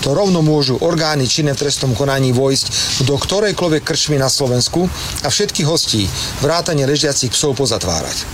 to 0.00 0.16
rovno 0.16 0.40
môžu 0.40 0.80
orgány 0.80 1.28
činné 1.28 1.52
v 1.52 1.68
trestnom 1.68 1.92
konaní 1.92 2.32
vojsť 2.32 2.66
do 3.04 3.14
ktorejkoľvek 3.20 3.82
krčmy 3.84 4.16
na 4.16 4.32
Slovensku 4.32 4.88
a 5.24 5.28
všetkých 5.28 5.68
hostí 5.68 6.08
vrátane 6.40 6.84
ležiacich 6.88 7.32
psov 7.32 7.56
pozatvárať. 7.56 8.24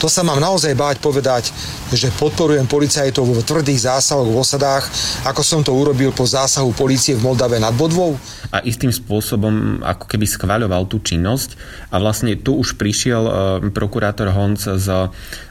To 0.00 0.08
sa 0.08 0.24
mám 0.24 0.40
naozaj 0.40 0.72
báť 0.72 0.96
povedať, 1.04 1.52
že 1.92 2.08
podporujem 2.16 2.64
policajtov 2.64 3.20
vo 3.20 3.44
tvrdých 3.44 3.84
zásahoch 3.84 4.32
v 4.32 4.40
osadách, 4.40 4.88
ako 5.28 5.42
som 5.44 5.60
to 5.60 5.76
urobil 5.76 6.08
po 6.16 6.24
zásahu 6.24 6.72
policie 6.72 7.12
v 7.12 7.20
Moldave 7.20 7.60
nad 7.60 7.76
Bodvou. 7.76 8.16
A 8.48 8.64
istým 8.64 8.88
spôsobom 8.88 9.84
ako 9.84 10.08
keby 10.08 10.24
schvaľoval 10.24 10.88
tú 10.88 11.04
činnosť 11.04 11.52
a 11.92 12.00
vlastne 12.00 12.32
tu 12.40 12.56
už 12.56 12.80
prišiel 12.80 13.22
e, 13.28 13.32
prokurátor 13.76 14.32
Honc 14.32 14.64
z 14.64 14.88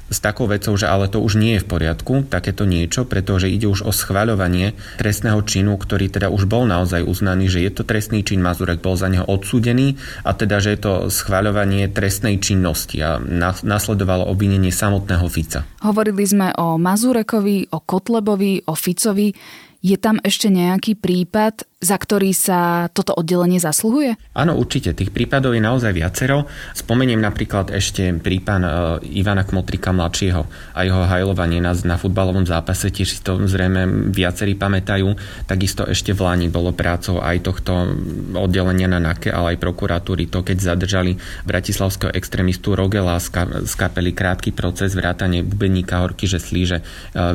s 0.09 0.17
takou 0.19 0.49
vecou, 0.49 0.73
že 0.73 0.89
ale 0.89 1.07
to 1.07 1.21
už 1.21 1.37
nie 1.37 1.57
je 1.57 1.63
v 1.63 1.69
poriadku, 1.69 2.25
takéto 2.27 2.65
niečo, 2.65 3.05
pretože 3.05 3.49
ide 3.49 3.69
už 3.69 3.85
o 3.85 3.93
schvaľovanie 3.93 4.73
trestného 4.97 5.39
činu, 5.45 5.77
ktorý 5.77 6.09
teda 6.09 6.33
už 6.33 6.49
bol 6.49 6.65
naozaj 6.65 7.05
uznaný, 7.05 7.47
že 7.47 7.61
je 7.63 7.71
to 7.71 7.85
trestný 7.85 8.25
čin, 8.25 8.41
Mazurek 8.41 8.81
bol 8.81 8.97
za 8.97 9.07
neho 9.07 9.23
odsúdený 9.23 10.01
a 10.25 10.33
teda, 10.33 10.59
že 10.59 10.75
je 10.75 10.79
to 10.81 10.93
schvaľovanie 11.07 11.87
trestnej 11.93 12.41
činnosti 12.41 12.97
a 12.99 13.21
nasledovalo 13.63 14.25
obvinenie 14.27 14.73
samotného 14.73 15.25
Fica. 15.29 15.63
Hovorili 15.85 16.25
sme 16.25 16.51
o 16.57 16.81
Mazurekovi, 16.81 17.71
o 17.71 17.79
Kotlebovi, 17.79 18.65
o 18.67 18.73
Ficovi. 18.73 19.31
Je 19.79 19.95
tam 19.95 20.19
ešte 20.19 20.51
nejaký 20.51 20.99
prípad, 20.99 21.78
za 21.79 21.95
ktorý 21.95 22.36
sa 22.36 22.91
toto 22.91 23.15
oddelenie 23.15 23.55
zasluhuje? 23.55 24.19
Áno, 24.36 24.59
určite. 24.59 24.91
Tých 24.91 25.15
prípadov 25.15 25.55
je 25.55 25.63
naozaj 25.63 25.95
viacero. 25.95 26.43
Spomeniem 26.75 27.24
napríklad 27.24 27.71
ešte 27.71 28.12
prípad 28.19 28.59
e, 28.59 28.67
Ivana 29.15 29.48
Kmotrika 29.48 29.95
mladšieho 29.95 30.43
a 30.75 30.79
jeho 30.83 31.07
hajlovanie 31.07 31.63
na, 31.63 31.71
na 31.88 31.95
futbalovom 31.95 32.43
zápase. 32.43 32.91
Tiež 32.91 33.15
si 33.15 33.19
to 33.24 33.39
zrejme 33.48 34.12
viacerí 34.12 34.59
pamätajú. 34.59 35.15
Takisto 35.48 35.88
ešte 35.88 36.12
v 36.12 36.27
Lani 36.27 36.48
bolo 36.51 36.75
prácou 36.75 37.24
aj 37.24 37.48
tohto 37.48 37.95
oddelenia 38.36 38.91
na 38.91 39.00
NAKE, 39.00 39.31
ale 39.31 39.55
aj 39.55 39.63
prokuratúry 39.63 40.27
to, 40.27 40.43
keď 40.43 40.75
zadržali 40.75 41.15
bratislavského 41.48 42.12
extrémistu 42.12 42.75
Rogela 42.75 43.15
z 43.24 43.74
kapely 43.79 44.12
Krátky 44.12 44.51
proces 44.51 45.00
vrátane 45.00 45.48
bubeníka 45.48 46.03
Horky 46.03 46.27
Žeslíže 46.27 46.83
e, 46.83 46.83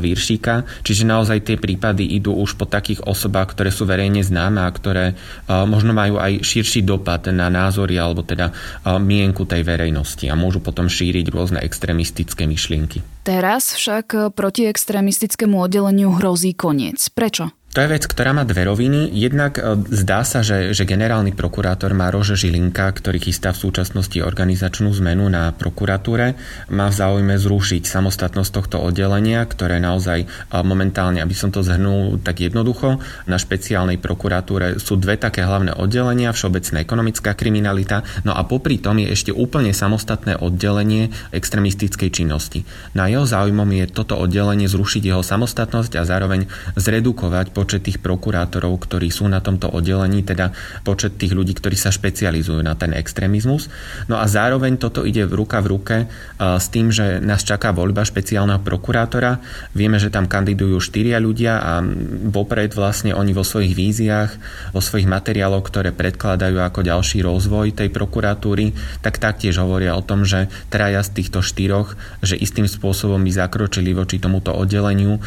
Víršíka. 0.04 0.68
Čiže 0.84 1.08
naozaj 1.08 1.48
tie 1.48 1.56
prípady 1.56 2.04
idú 2.12 2.36
už 2.36 2.60
po 2.60 2.68
takých 2.68 3.08
osobách, 3.08 3.56
ktoré 3.56 3.72
sú 3.72 3.88
verejne 3.88 4.33
známe 4.34 4.66
a 4.66 4.74
ktoré 4.74 5.14
možno 5.46 5.94
majú 5.94 6.18
aj 6.18 6.42
širší 6.42 6.82
dopad 6.82 7.30
na 7.30 7.46
názory 7.46 7.94
alebo 7.94 8.26
teda 8.26 8.50
mienku 8.98 9.46
tej 9.46 9.62
verejnosti 9.62 10.26
a 10.26 10.34
môžu 10.34 10.58
potom 10.58 10.90
šíriť 10.90 11.30
rôzne 11.30 11.62
extrémistické 11.62 12.50
myšlienky. 12.50 13.06
Teraz 13.22 13.78
však 13.78 14.34
proti 14.34 14.66
extrémistickému 14.66 15.56
oddeleniu 15.56 16.12
hrozí 16.18 16.52
koniec. 16.58 16.98
Prečo? 17.14 17.54
To 17.74 17.82
je 17.82 17.90
vec, 17.90 18.06
ktorá 18.06 18.30
má 18.30 18.46
dve 18.46 18.70
roviny. 18.70 19.10
Jednak 19.10 19.58
e, 19.58 19.74
zdá 19.90 20.22
sa, 20.22 20.46
že, 20.46 20.70
že 20.70 20.86
generálny 20.86 21.34
prokurátor 21.34 21.90
Maroš 21.90 22.38
Žilinka, 22.38 22.86
ktorý 22.94 23.18
chystá 23.18 23.50
v 23.50 23.66
súčasnosti 23.66 24.14
organizačnú 24.22 24.94
zmenu 25.02 25.26
na 25.26 25.50
prokuratúre, 25.50 26.38
má 26.70 26.86
v 26.86 26.94
záujme 26.94 27.34
zrušiť 27.34 27.82
samostatnosť 27.82 28.50
tohto 28.54 28.78
oddelenia, 28.78 29.42
ktoré 29.42 29.82
naozaj 29.82 30.22
e, 30.22 30.26
momentálne, 30.62 31.18
aby 31.18 31.34
som 31.34 31.50
to 31.50 31.66
zhrnul 31.66 32.22
tak 32.22 32.46
jednoducho, 32.46 33.02
na 33.26 33.42
špeciálnej 33.42 33.98
prokuratúre 33.98 34.78
sú 34.78 34.94
dve 34.94 35.18
také 35.18 35.42
hlavné 35.42 35.74
oddelenia, 35.74 36.30
všeobecná 36.30 36.78
ekonomická 36.78 37.34
kriminalita, 37.34 38.06
no 38.22 38.38
a 38.38 38.46
popri 38.46 38.78
tom 38.78 39.02
je 39.02 39.10
ešte 39.10 39.34
úplne 39.34 39.74
samostatné 39.74 40.38
oddelenie 40.38 41.10
extremistickej 41.34 42.22
činnosti. 42.22 42.62
Na 42.94 43.10
jeho 43.10 43.26
záujmom 43.26 43.66
je 43.66 43.90
toto 43.90 44.14
oddelenie 44.14 44.70
zrušiť 44.70 45.02
jeho 45.10 45.26
samostatnosť 45.26 45.98
a 45.98 46.06
zároveň 46.06 46.46
zredukovať 46.78 47.63
počet 47.64 47.88
tých 47.88 47.97
prokurátorov, 48.04 48.76
ktorí 48.76 49.09
sú 49.09 49.25
na 49.25 49.40
tomto 49.40 49.73
oddelení, 49.73 50.21
teda 50.21 50.52
počet 50.85 51.16
tých 51.16 51.33
ľudí, 51.33 51.56
ktorí 51.56 51.80
sa 51.80 51.88
špecializujú 51.88 52.61
na 52.61 52.76
ten 52.76 52.92
extrémizmus. 52.92 53.73
No 54.12 54.21
a 54.21 54.28
zároveň 54.28 54.76
toto 54.76 55.09
ide 55.09 55.25
v 55.25 55.33
ruka 55.40 55.64
v 55.64 55.73
ruke 55.73 55.97
s 56.37 56.68
tým, 56.68 56.92
že 56.92 57.25
nás 57.25 57.40
čaká 57.40 57.73
voľba 57.73 58.04
špeciálneho 58.04 58.61
prokurátora. 58.61 59.40
Vieme, 59.73 59.97
že 59.97 60.12
tam 60.12 60.28
kandidujú 60.28 60.76
štyria 60.76 61.16
ľudia 61.16 61.56
a 61.56 61.80
vopred 62.28 62.76
vlastne 62.76 63.16
oni 63.16 63.33
vo 63.33 63.40
svojich 63.40 63.73
víziách, 63.73 64.30
vo 64.76 64.85
svojich 64.85 65.09
materiáloch, 65.09 65.64
ktoré 65.64 65.97
predkladajú 65.97 66.61
ako 66.61 66.85
ďalší 66.85 67.25
rozvoj 67.25 67.73
tej 67.73 67.88
prokuratúry, 67.88 68.76
tak 69.00 69.16
taktiež 69.16 69.56
hovoria 69.56 69.97
o 69.97 70.04
tom, 70.04 70.28
že 70.28 70.52
traja 70.68 71.00
z 71.00 71.23
týchto 71.23 71.40
štyroch, 71.40 71.97
že 72.21 72.37
istým 72.37 72.68
spôsobom 72.68 73.25
by 73.25 73.33
zakročili 73.33 73.97
voči 73.97 74.21
tomuto 74.21 74.52
oddeleniu, 74.52 75.23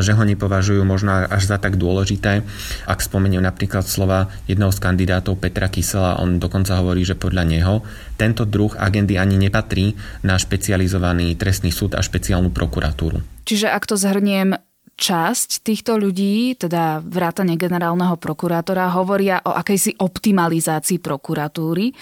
že 0.00 0.16
ho 0.16 0.24
nepovažujú 0.26 0.82
možno 0.82 1.28
až 1.28 1.46
za 1.46 1.60
tak 1.60 1.75
dôležité. 1.76 2.42
Ak 2.88 3.04
spomeniem 3.04 3.44
napríklad 3.44 3.86
slova 3.86 4.32
jedného 4.48 4.72
z 4.72 4.78
kandidátov 4.82 5.38
Petra 5.38 5.70
Kysela, 5.70 6.18
on 6.18 6.40
dokonca 6.42 6.80
hovorí, 6.80 7.04
že 7.04 7.14
podľa 7.14 7.44
neho 7.44 7.74
tento 8.16 8.48
druh 8.48 8.72
agendy 8.74 9.20
ani 9.20 9.36
nepatrí 9.36 9.94
na 10.24 10.40
špecializovaný 10.40 11.36
trestný 11.36 11.70
súd 11.70 11.94
a 11.94 12.02
špeciálnu 12.02 12.50
prokuratúru. 12.50 13.20
Čiže 13.46 13.70
ak 13.70 13.84
to 13.86 13.94
zhrniem, 13.94 14.58
časť 14.96 15.60
týchto 15.60 16.00
ľudí, 16.00 16.56
teda 16.56 17.04
vrátane 17.04 17.60
generálneho 17.60 18.16
prokurátora, 18.16 18.96
hovoria 18.96 19.44
o 19.44 19.52
akejsi 19.52 20.00
optimalizácii 20.00 21.04
prokuratúry 21.04 21.92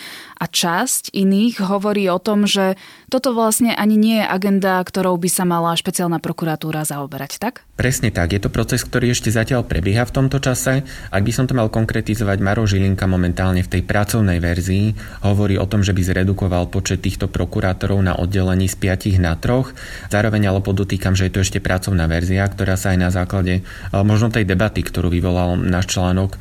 a 0.45 0.51
časť 0.53 1.17
iných 1.17 1.65
hovorí 1.65 2.05
o 2.13 2.21
tom, 2.21 2.45
že 2.45 2.77
toto 3.09 3.33
vlastne 3.33 3.73
ani 3.73 3.97
nie 3.97 4.21
je 4.21 4.29
agenda, 4.29 4.77
ktorou 4.85 5.17
by 5.17 5.31
sa 5.33 5.49
mala 5.49 5.73
špeciálna 5.73 6.21
prokuratúra 6.21 6.85
zaoberať, 6.85 7.41
tak? 7.41 7.65
Presne 7.81 8.13
tak. 8.13 8.37
Je 8.37 8.45
to 8.45 8.53
proces, 8.53 8.85
ktorý 8.85 9.17
ešte 9.17 9.33
zatiaľ 9.33 9.65
prebieha 9.65 10.05
v 10.05 10.13
tomto 10.13 10.45
čase. 10.45 10.85
Ak 11.09 11.23
by 11.25 11.33
som 11.33 11.49
to 11.49 11.57
mal 11.57 11.73
konkretizovať, 11.73 12.45
Maro 12.45 12.69
Žilinka 12.69 13.09
momentálne 13.09 13.65
v 13.65 13.73
tej 13.73 13.83
pracovnej 13.89 14.37
verzii 14.37 14.93
hovorí 15.25 15.57
o 15.57 15.65
tom, 15.65 15.81
že 15.81 15.97
by 15.97 16.03
zredukoval 16.05 16.69
počet 16.69 17.01
týchto 17.01 17.33
prokurátorov 17.33 18.05
na 18.05 18.13
oddelení 18.21 18.69
z 18.69 18.77
5 18.77 19.17
na 19.17 19.41
3. 19.41 20.13
Zároveň 20.13 20.53
ale 20.53 20.61
podotýkam, 20.61 21.17
že 21.17 21.33
je 21.33 21.33
to 21.33 21.41
ešte 21.41 21.65
pracovná 21.65 22.05
verzia, 22.05 22.45
ktorá 22.45 22.77
sa 22.77 22.93
aj 22.93 22.99
na 23.01 23.09
základe 23.09 23.65
možno 23.97 24.29
tej 24.29 24.45
debaty, 24.45 24.85
ktorú 24.85 25.09
vyvolal 25.09 25.57
náš 25.57 25.97
článok, 25.97 26.37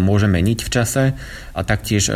môže 0.00 0.24
meniť 0.24 0.58
v 0.64 0.70
čase. 0.72 1.04
A 1.52 1.68
taktiež 1.68 2.08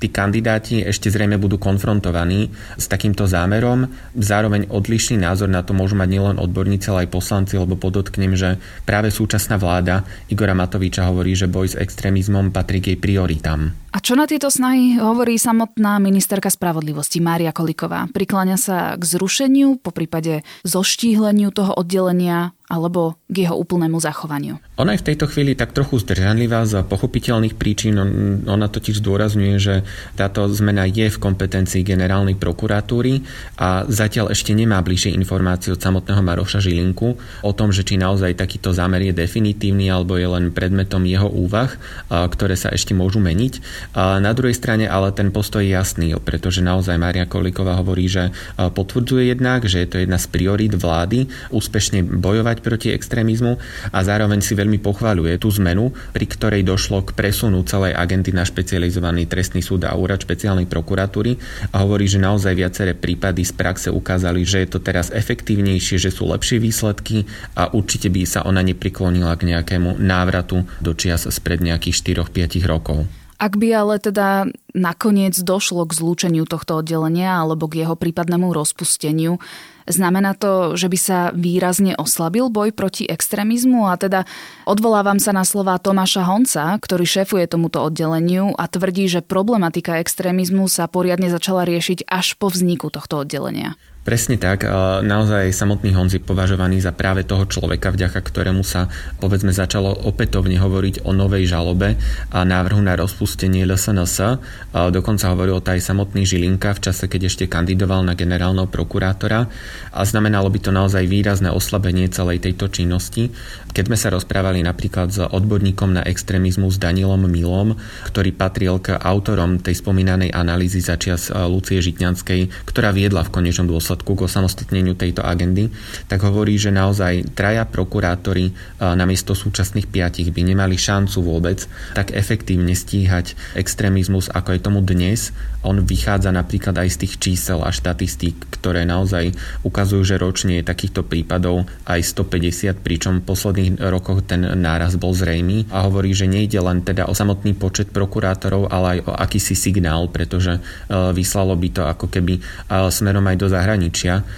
tí 0.00 0.08
kandidáti 0.08 0.77
ešte 0.84 1.08
zrejme 1.08 1.40
budú 1.40 1.56
konfrontovaní 1.56 2.50
s 2.76 2.86
takýmto 2.90 3.24
zámerom. 3.24 3.88
Zároveň 4.18 4.68
odlišný 4.68 5.22
názor 5.22 5.48
na 5.48 5.62
to 5.62 5.72
môžu 5.72 5.96
mať 5.96 6.08
nielen 6.10 6.36
odborníci, 6.36 6.90
ale 6.92 7.06
aj 7.06 7.14
poslanci, 7.14 7.54
lebo 7.56 7.78
podotknem, 7.78 8.34
že 8.36 8.60
práve 8.84 9.08
súčasná 9.14 9.56
vláda 9.56 10.04
Igora 10.28 10.52
Matoviča 10.52 11.08
hovorí, 11.08 11.32
že 11.38 11.48
boj 11.48 11.72
s 11.72 11.78
extrémizmom 11.78 12.50
patrí 12.50 12.82
k 12.82 12.94
jej 12.94 12.98
prioritám. 12.98 13.72
A 13.88 14.04
čo 14.04 14.12
na 14.12 14.28
tieto 14.28 14.52
snahy 14.52 15.00
hovorí 15.00 15.40
samotná 15.40 15.96
ministerka 15.96 16.52
spravodlivosti 16.52 17.24
Mária 17.24 17.56
Koliková? 17.56 18.04
Prikláňa 18.12 18.60
sa 18.60 18.78
k 19.00 19.02
zrušeniu, 19.02 19.80
po 19.80 19.96
prípade 19.96 20.44
zoštíhleniu 20.60 21.48
toho 21.50 21.72
oddelenia 21.72 22.52
alebo 22.68 23.16
k 23.32 23.48
jeho 23.48 23.56
úplnému 23.56 23.96
zachovaniu. 23.96 24.60
Ona 24.76 24.92
je 24.92 25.00
v 25.00 25.08
tejto 25.08 25.24
chvíli 25.24 25.56
tak 25.56 25.72
trochu 25.72 26.04
zdržanlivá 26.04 26.68
z 26.68 26.84
pochopiteľných 26.84 27.56
príčin. 27.56 27.96
Ona 28.44 28.68
totiž 28.68 29.00
zdôrazňuje, 29.00 29.56
že 29.56 29.88
táto 30.20 30.44
zmena 30.52 30.84
je 30.84 31.08
v 31.08 31.16
kompetencii 31.16 31.80
generálnej 31.80 32.36
prokuratúry 32.36 33.24
a 33.56 33.88
zatiaľ 33.88 34.36
ešte 34.36 34.52
nemá 34.52 34.84
bližšie 34.84 35.16
informácie 35.16 35.72
od 35.72 35.80
samotného 35.80 36.20
Maroša 36.20 36.60
Žilinku 36.60 37.16
o 37.40 37.52
tom, 37.56 37.72
že 37.72 37.88
či 37.88 37.96
naozaj 37.96 38.36
takýto 38.36 38.76
zámer 38.76 39.00
je 39.00 39.16
definitívny 39.16 39.88
alebo 39.88 40.20
je 40.20 40.28
len 40.28 40.52
predmetom 40.52 41.08
jeho 41.08 41.32
úvah, 41.32 41.72
ktoré 42.12 42.52
sa 42.52 42.68
ešte 42.68 42.92
môžu 42.92 43.16
meniť. 43.18 43.64
Na 43.96 44.36
druhej 44.36 44.52
strane 44.52 44.84
ale 44.84 45.16
ten 45.16 45.32
postoj 45.32 45.64
je 45.64 45.72
jasný, 45.72 46.12
pretože 46.20 46.60
naozaj 46.60 47.00
Maria 47.00 47.24
Koliková 47.24 47.80
hovorí, 47.80 48.12
že 48.12 48.28
potvrdzuje 48.60 49.32
jednak, 49.32 49.64
že 49.64 49.82
je 49.82 49.88
to 49.88 49.96
jedna 50.04 50.20
z 50.20 50.28
priorít 50.28 50.76
vlády 50.76 51.32
úspešne 51.48 52.04
bojovať 52.04 52.57
proti 52.60 52.92
extrémizmu 52.92 53.56
a 53.92 53.98
zároveň 54.02 54.40
si 54.42 54.58
veľmi 54.58 54.82
pochvaľuje 54.82 55.38
tú 55.38 55.48
zmenu, 55.58 55.94
pri 56.14 56.26
ktorej 56.26 56.62
došlo 56.66 57.06
k 57.06 57.14
presunu 57.14 57.62
celej 57.64 57.94
agenty 57.94 58.34
na 58.34 58.42
špecializovaný 58.42 59.30
trestný 59.30 59.60
súd 59.60 59.86
a 59.86 59.94
úrad 59.94 60.22
špeciálnej 60.22 60.66
prokuratúry 60.66 61.38
a 61.70 61.84
hovorí, 61.84 62.10
že 62.10 62.22
naozaj 62.22 62.54
viaceré 62.54 62.92
prípady 62.96 63.44
z 63.44 63.52
praxe 63.54 63.88
ukázali, 63.92 64.42
že 64.42 64.64
je 64.64 64.68
to 64.72 64.80
teraz 64.82 65.12
efektívnejšie, 65.14 65.96
že 66.00 66.10
sú 66.10 66.28
lepšie 66.28 66.58
výsledky 66.58 67.28
a 67.54 67.70
určite 67.70 68.10
by 68.10 68.22
sa 68.24 68.42
ona 68.44 68.64
nepriklonila 68.64 69.36
k 69.38 69.54
nejakému 69.54 70.00
návratu 70.00 70.64
do 70.82 70.92
čias 70.96 71.28
spred 71.28 71.60
nejakých 71.62 72.24
4-5 72.26 72.64
rokov. 72.64 73.27
Ak 73.38 73.54
by 73.54 73.70
ale 73.70 74.02
teda 74.02 74.50
nakoniec 74.74 75.38
došlo 75.38 75.86
k 75.86 75.94
zlúčeniu 75.94 76.42
tohto 76.42 76.82
oddelenia 76.82 77.38
alebo 77.38 77.70
k 77.70 77.86
jeho 77.86 77.94
prípadnému 77.94 78.50
rozpusteniu, 78.50 79.38
znamená 79.86 80.34
to, 80.34 80.74
že 80.74 80.90
by 80.90 80.98
sa 80.98 81.18
výrazne 81.30 81.94
oslabil 81.94 82.50
boj 82.50 82.74
proti 82.74 83.06
extrémizmu 83.06 83.86
a 83.86 83.94
teda 83.94 84.26
odvolávam 84.66 85.22
sa 85.22 85.30
na 85.30 85.46
slova 85.46 85.78
Tomáša 85.78 86.26
Honca, 86.26 86.74
ktorý 86.82 87.06
šéfuje 87.06 87.46
tomuto 87.46 87.78
oddeleniu 87.78 88.58
a 88.58 88.66
tvrdí, 88.66 89.06
že 89.06 89.22
problematika 89.22 90.02
extrémizmu 90.02 90.66
sa 90.66 90.90
poriadne 90.90 91.30
začala 91.30 91.62
riešiť 91.62 92.10
až 92.10 92.34
po 92.42 92.50
vzniku 92.50 92.90
tohto 92.90 93.22
oddelenia. 93.22 93.78
Presne 94.08 94.40
tak. 94.40 94.64
Naozaj 95.04 95.52
samotný 95.52 95.92
Honzi 95.92 96.16
považovaný 96.16 96.80
za 96.80 96.96
práve 96.96 97.28
toho 97.28 97.44
človeka, 97.44 97.92
vďaka 97.92 98.16
ktorému 98.24 98.64
sa 98.64 98.88
povedzme 99.20 99.52
začalo 99.52 99.92
opätovne 100.08 100.56
hovoriť 100.56 101.04
o 101.04 101.12
novej 101.12 101.44
žalobe 101.44 101.92
a 102.32 102.40
návrhu 102.40 102.80
na 102.80 102.96
rozpustenie 102.96 103.68
LSNS. 103.68 104.40
Dokonca 104.72 105.28
hovoril 105.28 105.60
to 105.60 105.76
aj 105.76 105.84
samotný 105.84 106.24
Žilinka 106.24 106.72
v 106.72 106.88
čase, 106.88 107.04
keď 107.04 107.28
ešte 107.28 107.52
kandidoval 107.52 108.00
na 108.00 108.16
generálneho 108.16 108.64
prokurátora 108.64 109.44
a 109.92 110.00
znamenalo 110.08 110.48
by 110.48 110.56
to 110.56 110.72
naozaj 110.72 111.04
výrazné 111.04 111.52
oslabenie 111.52 112.08
celej 112.08 112.40
tejto 112.40 112.72
činnosti. 112.72 113.28
Keď 113.76 113.92
sme 113.92 114.00
sa 114.00 114.08
rozprávali 114.08 114.64
napríklad 114.64 115.12
s 115.12 115.20
odborníkom 115.20 116.00
na 116.00 116.02
extrémizmus 116.08 116.80
Danielom 116.80 117.28
Milom, 117.28 117.76
ktorý 118.08 118.32
patril 118.32 118.80
k 118.80 118.96
autorom 118.96 119.60
tej 119.60 119.84
spomínanej 119.84 120.32
analýzy 120.32 120.80
začias 120.80 121.28
Lucie 121.28 121.84
Žitňanskej, 121.84 122.64
ktorá 122.64 122.88
viedla 122.96 123.20
v 123.28 123.36
konečnom 123.36 123.68
dôsledku 123.68 123.96
výsledku 123.98 124.14
k 124.14 124.24
osamostatneniu 124.30 124.94
tejto 124.94 125.26
agendy, 125.26 125.74
tak 126.06 126.22
hovorí, 126.22 126.54
že 126.54 126.70
naozaj 126.70 127.34
traja 127.34 127.66
prokurátori 127.66 128.54
namiesto 128.78 129.34
súčasných 129.34 129.90
piatich 129.90 130.30
by 130.30 130.54
nemali 130.54 130.78
šancu 130.78 131.18
vôbec 131.26 131.66
tak 131.98 132.14
efektívne 132.14 132.78
stíhať 132.78 133.34
extrémizmus, 133.58 134.30
ako 134.30 134.54
je 134.54 134.60
tomu 134.62 134.80
dnes. 134.86 135.34
On 135.66 135.74
vychádza 135.74 136.30
napríklad 136.30 136.78
aj 136.78 136.88
z 136.94 136.96
tých 137.02 137.14
čísel 137.18 137.58
a 137.66 137.74
štatistík, 137.74 138.38
ktoré 138.54 138.86
naozaj 138.86 139.34
ukazujú, 139.66 140.02
že 140.06 140.22
ročne 140.22 140.62
je 140.62 140.68
takýchto 140.70 141.02
prípadov 141.02 141.66
aj 141.90 141.98
150, 141.98 142.78
pričom 142.78 143.18
v 143.18 143.26
posledných 143.26 143.82
rokoch 143.90 144.22
ten 144.22 144.46
náraz 144.46 144.94
bol 144.94 145.10
zrejmý 145.10 145.66
a 145.74 145.82
hovorí, 145.90 146.14
že 146.14 146.30
nejde 146.30 146.62
len 146.62 146.86
teda 146.86 147.10
o 147.10 147.14
samotný 147.18 147.58
počet 147.58 147.90
prokurátorov, 147.90 148.70
ale 148.70 149.02
aj 149.02 149.10
o 149.10 149.12
akýsi 149.18 149.58
signál, 149.58 150.06
pretože 150.06 150.62
vyslalo 150.88 151.58
by 151.58 151.68
to 151.74 151.82
ako 151.82 152.06
keby 152.06 152.38
smerom 152.70 153.26
aj 153.26 153.36
do 153.36 153.48
zahraničia. 153.50 153.87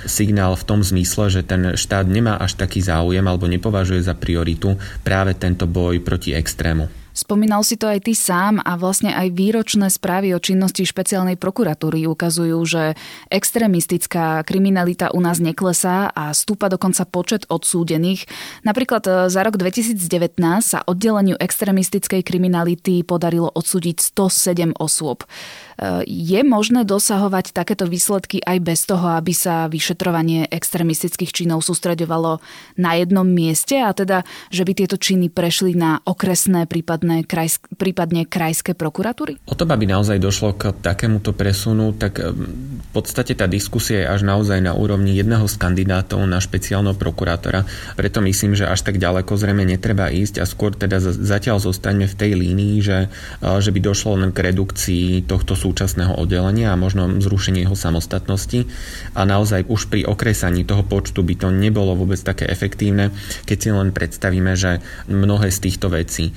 Signál 0.07 0.55
v 0.57 0.67
tom 0.67 0.81
zmysle, 0.85 1.31
že 1.31 1.43
ten 1.43 1.75
štát 1.75 2.07
nemá 2.07 2.37
až 2.39 2.55
taký 2.55 2.85
záujem 2.85 3.25
alebo 3.25 3.49
nepovažuje 3.49 4.03
za 4.03 4.15
prioritu 4.15 4.77
práve 5.03 5.35
tento 5.35 5.67
boj 5.67 6.03
proti 6.03 6.37
extrému. 6.37 7.00
Spomínal 7.21 7.61
si 7.61 7.77
to 7.77 7.85
aj 7.85 8.09
ty 8.09 8.17
sám 8.17 8.65
a 8.65 8.81
vlastne 8.81 9.13
aj 9.13 9.37
výročné 9.37 9.93
správy 9.93 10.33
o 10.33 10.41
činnosti 10.41 10.89
špeciálnej 10.89 11.37
prokuratúry 11.37 12.09
ukazujú, 12.09 12.57
že 12.65 12.97
extrémistická 13.29 14.41
kriminalita 14.41 15.13
u 15.13 15.21
nás 15.21 15.37
neklesá 15.37 16.09
a 16.09 16.33
stúpa 16.33 16.73
dokonca 16.73 17.05
počet 17.05 17.45
odsúdených. 17.53 18.25
Napríklad 18.65 19.05
e, 19.05 19.11
za 19.29 19.45
rok 19.45 19.61
2019 19.61 20.01
sa 20.65 20.81
oddeleniu 20.89 21.37
extrémistickej 21.37 22.25
kriminality 22.25 23.05
podarilo 23.05 23.53
odsúdiť 23.53 24.01
107 24.01 24.81
osôb. 24.81 25.29
Je 26.05 26.41
možné 26.45 26.85
dosahovať 26.85 27.57
takéto 27.57 27.89
výsledky 27.89 28.45
aj 28.45 28.59
bez 28.61 28.85
toho, 28.85 29.17
aby 29.17 29.33
sa 29.33 29.65
vyšetrovanie 29.65 30.45
extremistických 30.53 31.33
činov 31.33 31.65
sústreďovalo 31.65 32.37
na 32.77 33.01
jednom 33.01 33.25
mieste 33.25 33.81
a 33.81 33.89
teda, 33.97 34.29
že 34.53 34.69
by 34.69 34.73
tieto 34.77 35.01
činy 35.01 35.33
prešli 35.33 35.73
na 35.73 36.05
okresné, 36.05 36.69
prípadne, 37.11 37.27
krajsk, 37.27 37.61
prípadne 37.81 38.23
krajské 38.29 38.73
prokuratúry? 38.77 39.41
O 39.49 39.57
to, 39.57 39.65
aby 39.67 39.89
naozaj 39.89 40.21
došlo 40.21 40.55
k 40.55 40.71
takémuto 40.77 41.33
presunu, 41.33 41.97
tak 41.97 42.21
v 42.21 42.89
podstate 42.93 43.33
tá 43.35 43.51
diskusia 43.51 44.05
je 44.05 44.07
až 44.07 44.21
naozaj 44.23 44.61
na 44.61 44.77
úrovni 44.77 45.17
jedného 45.17 45.49
z 45.49 45.57
kandidátov 45.57 46.23
na 46.29 46.39
špeciálneho 46.39 46.95
prokurátora. 46.95 47.65
Preto 47.97 48.21
myslím, 48.21 48.55
že 48.55 48.69
až 48.69 48.85
tak 48.85 49.01
ďaleko 49.01 49.33
zrejme 49.35 49.65
netreba 49.65 50.13
ísť 50.13 50.43
a 50.43 50.45
skôr 50.45 50.77
teda 50.77 51.01
zatiaľ 51.01 51.59
zostaňme 51.59 52.07
v 52.07 52.19
tej 52.19 52.33
línii, 52.37 52.77
že, 52.85 53.09
že 53.41 53.71
by 53.73 53.81
došlo 53.81 54.21
len 54.21 54.31
k 54.31 54.53
redukcii 54.53 55.25
tohto 55.25 55.57
sú 55.57 55.71
súčasného 55.71 56.19
oddelenia 56.19 56.75
a 56.75 56.81
možno 56.81 57.07
zrušenie 57.23 57.63
jeho 57.63 57.79
samostatnosti 57.79 58.67
a 59.15 59.23
naozaj 59.23 59.71
už 59.71 59.87
pri 59.87 60.03
okresaní 60.03 60.67
toho 60.67 60.83
počtu 60.83 61.23
by 61.23 61.39
to 61.39 61.55
nebolo 61.55 61.95
vôbec 61.95 62.19
také 62.19 62.51
efektívne, 62.51 63.15
keď 63.47 63.57
si 63.63 63.71
len 63.71 63.95
predstavíme, 63.95 64.59
že 64.59 64.83
mnohé 65.07 65.55
z 65.55 65.71
týchto 65.71 65.95
vecí 65.95 66.35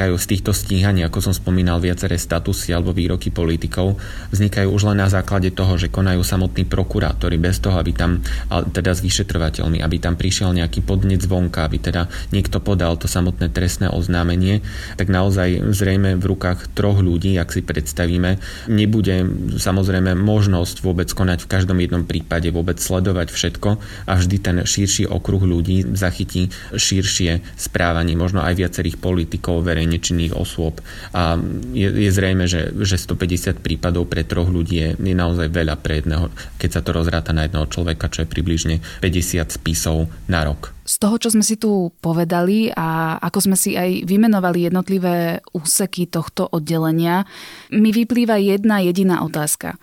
vznikajú 0.00 0.16
z 0.16 0.30
týchto 0.32 0.52
stíhaní, 0.56 1.04
ako 1.04 1.20
som 1.20 1.34
spomínal, 1.36 1.76
viaceré 1.76 2.16
statusy 2.16 2.72
alebo 2.72 2.96
výroky 2.96 3.28
politikov, 3.28 4.00
vznikajú 4.32 4.72
už 4.72 4.88
len 4.88 5.04
na 5.04 5.12
základe 5.12 5.52
toho, 5.52 5.76
že 5.76 5.92
konajú 5.92 6.24
samotní 6.24 6.64
prokurátori 6.64 7.36
bez 7.36 7.60
toho, 7.60 7.76
aby 7.76 7.92
tam, 7.92 8.24
teda 8.48 8.96
s 8.96 9.04
vyšetrovateľmi, 9.04 9.84
aby 9.84 9.96
tam 10.00 10.16
prišiel 10.16 10.56
nejaký 10.56 10.80
podnec 10.88 11.20
zvonka, 11.20 11.68
aby 11.68 11.84
teda 11.84 12.08
niekto 12.32 12.64
podal 12.64 12.96
to 12.96 13.12
samotné 13.12 13.52
trestné 13.52 13.92
oznámenie, 13.92 14.64
tak 14.96 15.12
naozaj 15.12 15.68
zrejme 15.68 16.16
v 16.16 16.24
rukách 16.32 16.72
troch 16.72 17.04
ľudí, 17.04 17.36
ak 17.36 17.52
si 17.52 17.60
predstavíme, 17.60 18.40
nebude 18.72 19.28
samozrejme 19.60 20.16
možnosť 20.16 20.80
vôbec 20.80 21.12
konať 21.12 21.44
v 21.44 21.50
každom 21.60 21.76
jednom 21.76 22.08
prípade, 22.08 22.48
vôbec 22.48 22.80
sledovať 22.80 23.28
všetko 23.36 23.68
a 24.08 24.12
vždy 24.16 24.36
ten 24.40 24.56
širší 24.64 25.12
okruh 25.12 25.44
ľudí 25.44 25.92
zachytí 25.92 26.48
širšie 26.72 27.60
správanie, 27.60 28.16
možno 28.16 28.40
aj 28.40 28.56
viacerých 28.56 28.96
politikov, 28.96 29.60
verejne 29.60 29.89
činných 29.98 30.36
osôb. 30.36 30.78
A 31.10 31.40
je, 31.74 31.88
je 31.88 32.10
zrejme, 32.12 32.46
že, 32.46 32.70
že 32.84 33.00
150 33.00 33.58
prípadov 33.58 34.06
pre 34.06 34.22
troch 34.22 34.46
ľudí 34.46 34.76
je, 34.78 34.88
je 34.94 35.14
naozaj 35.16 35.50
veľa 35.50 35.80
pre 35.80 36.04
jedného, 36.04 36.30
keď 36.60 36.70
sa 36.70 36.80
to 36.84 36.94
rozráta 36.94 37.34
na 37.34 37.48
jedného 37.48 37.66
človeka, 37.66 38.12
čo 38.12 38.22
je 38.22 38.28
približne 38.30 38.76
50 39.02 39.56
spisov 39.56 40.06
na 40.30 40.46
rok. 40.46 40.76
Z 40.86 40.98
toho, 41.02 41.16
čo 41.22 41.30
sme 41.30 41.46
si 41.46 41.54
tu 41.54 41.94
povedali 42.02 42.70
a 42.74 43.18
ako 43.22 43.38
sme 43.50 43.56
si 43.56 43.78
aj 43.78 44.04
vymenovali 44.06 44.66
jednotlivé 44.66 45.38
úseky 45.54 46.10
tohto 46.10 46.50
oddelenia, 46.50 47.24
mi 47.70 47.94
vyplýva 47.94 48.42
jedna 48.42 48.82
jediná 48.82 49.22
otázka. 49.22 49.78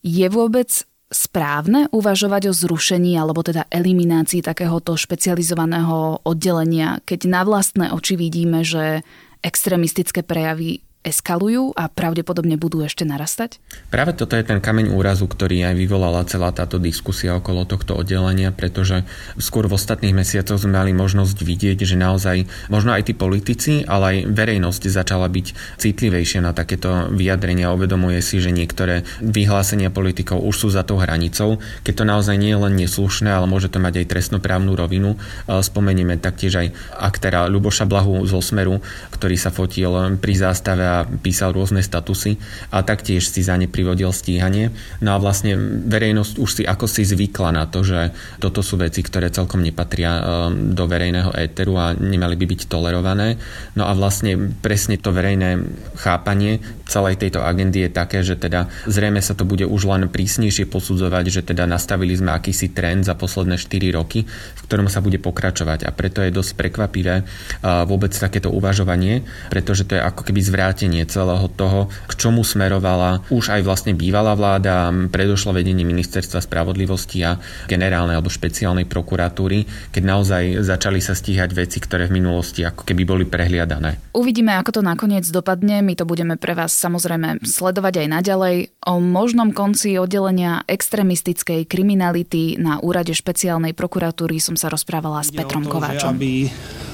Je 0.00 0.24
vôbec 0.32 0.88
správne 1.08 1.88
uvažovať 1.88 2.52
o 2.52 2.56
zrušení 2.56 3.16
alebo 3.16 3.40
teda 3.40 3.64
eliminácii 3.72 4.44
takéhoto 4.44 4.92
špecializovaného 4.92 6.20
oddelenia, 6.24 7.00
keď 7.08 7.20
na 7.28 7.42
vlastné 7.48 7.86
oči 7.96 8.20
vidíme, 8.20 8.60
že 8.60 9.00
extrémistické 9.42 10.22
prejavy 10.22 10.80
eskalujú 11.06 11.72
a 11.78 11.86
pravdepodobne 11.86 12.58
budú 12.58 12.82
ešte 12.82 13.06
narastať? 13.06 13.62
Práve 13.88 14.12
toto 14.18 14.34
je 14.34 14.42
ten 14.42 14.58
kameň 14.58 14.90
úrazu, 14.92 15.30
ktorý 15.30 15.70
aj 15.70 15.74
vyvolala 15.78 16.26
celá 16.26 16.50
táto 16.50 16.82
diskusia 16.82 17.38
okolo 17.38 17.62
tohto 17.64 17.94
oddelenia, 17.94 18.50
pretože 18.50 19.06
skôr 19.38 19.70
v 19.70 19.78
ostatných 19.78 20.12
mesiacoch 20.12 20.58
sme 20.58 20.74
mali 20.74 20.90
možnosť 20.90 21.38
vidieť, 21.38 21.78
že 21.86 21.94
naozaj 21.94 22.50
možno 22.66 22.96
aj 22.96 23.06
tí 23.06 23.14
politici, 23.14 23.86
ale 23.86 24.26
aj 24.26 24.34
verejnosť 24.34 24.82
začala 24.90 25.30
byť 25.30 25.78
citlivejšia 25.78 26.42
na 26.42 26.50
takéto 26.50 27.12
vyjadrenia. 27.14 27.70
Uvedomuje 27.70 28.18
si, 28.18 28.42
že 28.42 28.50
niektoré 28.50 29.06
vyhlásenia 29.22 29.94
politikov 29.94 30.42
už 30.42 30.66
sú 30.66 30.68
za 30.74 30.82
tou 30.82 30.98
hranicou, 30.98 31.62
keď 31.86 31.94
to 31.94 32.04
naozaj 32.08 32.34
nie 32.34 32.56
je 32.56 32.58
len 32.58 32.74
neslušné, 32.74 33.30
ale 33.30 33.46
môže 33.46 33.70
to 33.70 33.78
mať 33.78 34.02
aj 34.02 34.10
trestnoprávnu 34.10 34.74
rovinu. 34.74 35.14
Spomenieme 35.46 36.18
taktiež 36.18 36.58
aj 36.58 36.66
aktéra 36.98 37.46
Luboša 37.46 37.86
Blahu 37.86 38.26
zo 38.26 38.42
Smeru, 38.42 38.82
ktorý 39.14 39.36
sa 39.38 39.54
fotil 39.54 40.18
pri 40.18 40.34
zástave 40.34 40.87
a 40.88 41.04
písal 41.04 41.52
rôzne 41.52 41.84
statusy 41.84 42.40
a 42.72 42.80
taktiež 42.80 43.28
si 43.28 43.44
za 43.44 43.60
ne 43.60 43.68
privodil 43.68 44.08
stíhanie. 44.08 44.72
No 45.04 45.12
a 45.12 45.20
vlastne 45.20 45.54
verejnosť 45.84 46.34
už 46.40 46.50
si 46.50 46.62
ako 46.64 46.88
si 46.88 47.04
zvykla 47.04 47.52
na 47.52 47.68
to, 47.68 47.84
že 47.84 48.16
toto 48.40 48.64
sú 48.64 48.80
veci, 48.80 49.04
ktoré 49.04 49.28
celkom 49.28 49.60
nepatria 49.60 50.12
um, 50.16 50.72
do 50.72 50.88
verejného 50.88 51.36
éteru 51.36 51.76
a 51.76 51.92
nemali 51.92 52.40
by 52.40 52.44
byť 52.48 52.60
tolerované. 52.72 53.36
No 53.76 53.84
a 53.84 53.92
vlastne 53.92 54.56
presne 54.64 54.96
to 54.96 55.12
verejné 55.12 55.60
chápanie 56.00 56.64
celej 56.88 57.20
tejto 57.20 57.44
agendy 57.44 57.84
je 57.86 57.90
také, 57.92 58.24
že 58.24 58.40
teda 58.40 58.72
zrejme 58.88 59.20
sa 59.20 59.36
to 59.36 59.44
bude 59.44 59.68
už 59.68 59.82
len 59.84 60.08
prísnejšie 60.08 60.64
posudzovať, 60.70 61.24
že 61.28 61.42
teda 61.44 61.68
nastavili 61.68 62.16
sme 62.16 62.32
akýsi 62.32 62.72
trend 62.72 63.04
za 63.04 63.12
posledné 63.12 63.60
4 63.60 63.98
roky, 63.98 64.24
v 64.24 64.60
ktorom 64.64 64.88
sa 64.88 65.04
bude 65.04 65.20
pokračovať 65.20 65.84
a 65.84 65.90
preto 65.92 66.24
je 66.24 66.32
dosť 66.32 66.56
prekvapivé 66.56 67.22
uh, 67.22 67.84
vôbec 67.84 68.10
takéto 68.16 68.48
uvažovanie, 68.48 69.26
pretože 69.52 69.84
to 69.84 69.98
je 69.98 70.02
ako 70.02 70.22
keby 70.24 70.40
zvrátené 70.40 70.77
vrátenie 70.78 71.02
celého 71.10 71.50
toho, 71.58 71.90
k 72.06 72.12
čomu 72.14 72.46
smerovala 72.46 73.26
už 73.34 73.50
aj 73.50 73.66
vlastne 73.66 73.98
bývalá 73.98 74.38
vláda, 74.38 74.94
predošlo 75.10 75.50
vedenie 75.50 75.82
ministerstva 75.82 76.38
spravodlivosti 76.38 77.18
a 77.26 77.34
generálnej 77.66 78.14
alebo 78.14 78.30
špeciálnej 78.30 78.86
prokuratúry, 78.86 79.66
keď 79.90 80.02
naozaj 80.06 80.62
začali 80.62 81.02
sa 81.02 81.18
stíhať 81.18 81.50
veci, 81.50 81.82
ktoré 81.82 82.06
v 82.06 82.22
minulosti 82.22 82.62
ako 82.62 82.86
keby 82.86 83.02
boli 83.02 83.24
prehliadané. 83.26 83.98
Uvidíme, 84.14 84.54
ako 84.54 84.78
to 84.78 84.82
nakoniec 84.86 85.26
dopadne. 85.26 85.82
My 85.82 85.98
to 85.98 86.06
budeme 86.06 86.38
pre 86.38 86.54
vás 86.54 86.70
samozrejme 86.78 87.42
sledovať 87.42 88.06
aj 88.06 88.08
naďalej. 88.14 88.56
O 88.86 89.02
možnom 89.02 89.50
konci 89.50 89.98
oddelenia 89.98 90.62
extrémistickej 90.70 91.66
kriminality 91.66 92.54
na 92.54 92.78
úrade 92.78 93.18
špeciálnej 93.18 93.74
prokuratúry 93.74 94.38
som 94.38 94.54
sa 94.54 94.70
rozprávala 94.70 95.26
s 95.26 95.34
Petrom 95.34 95.66
to, 95.66 95.74
Kováčom. 95.74 96.14
Aby, 96.14 96.46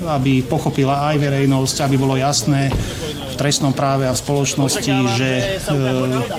aby 0.09 0.45
pochopila 0.45 1.11
aj 1.13 1.17
verejnosť, 1.21 1.77
aby 1.85 1.97
bolo 1.97 2.15
jasné 2.17 2.69
v 3.31 3.35
trestnom 3.35 3.75
práve 3.75 4.07
a 4.07 4.15
v 4.15 4.23
spoločnosti, 4.23 4.95
že 5.19 5.31
e, 5.35 5.45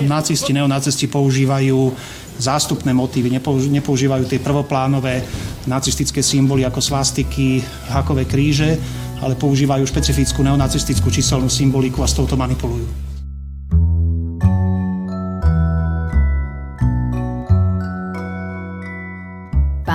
nacisti, 0.08 0.56
neonacisti 0.56 1.06
používajú 1.12 1.92
zástupné 2.36 2.92
motívy, 2.92 3.32
nepoužívajú 3.72 4.24
tie 4.28 4.40
prvoplánové 4.40 5.24
nacistické 5.64 6.20
symboly 6.20 6.68
ako 6.68 6.80
svastiky, 6.80 7.64
hakové 7.88 8.28
kríže, 8.28 8.76
ale 9.24 9.36
používajú 9.36 9.84
špecifickú 9.88 10.44
neonacistickú 10.44 11.08
číselnú 11.08 11.48
symboliku 11.48 12.04
a 12.04 12.08
s 12.08 12.16
touto 12.16 12.36
manipulujú. 12.36 13.05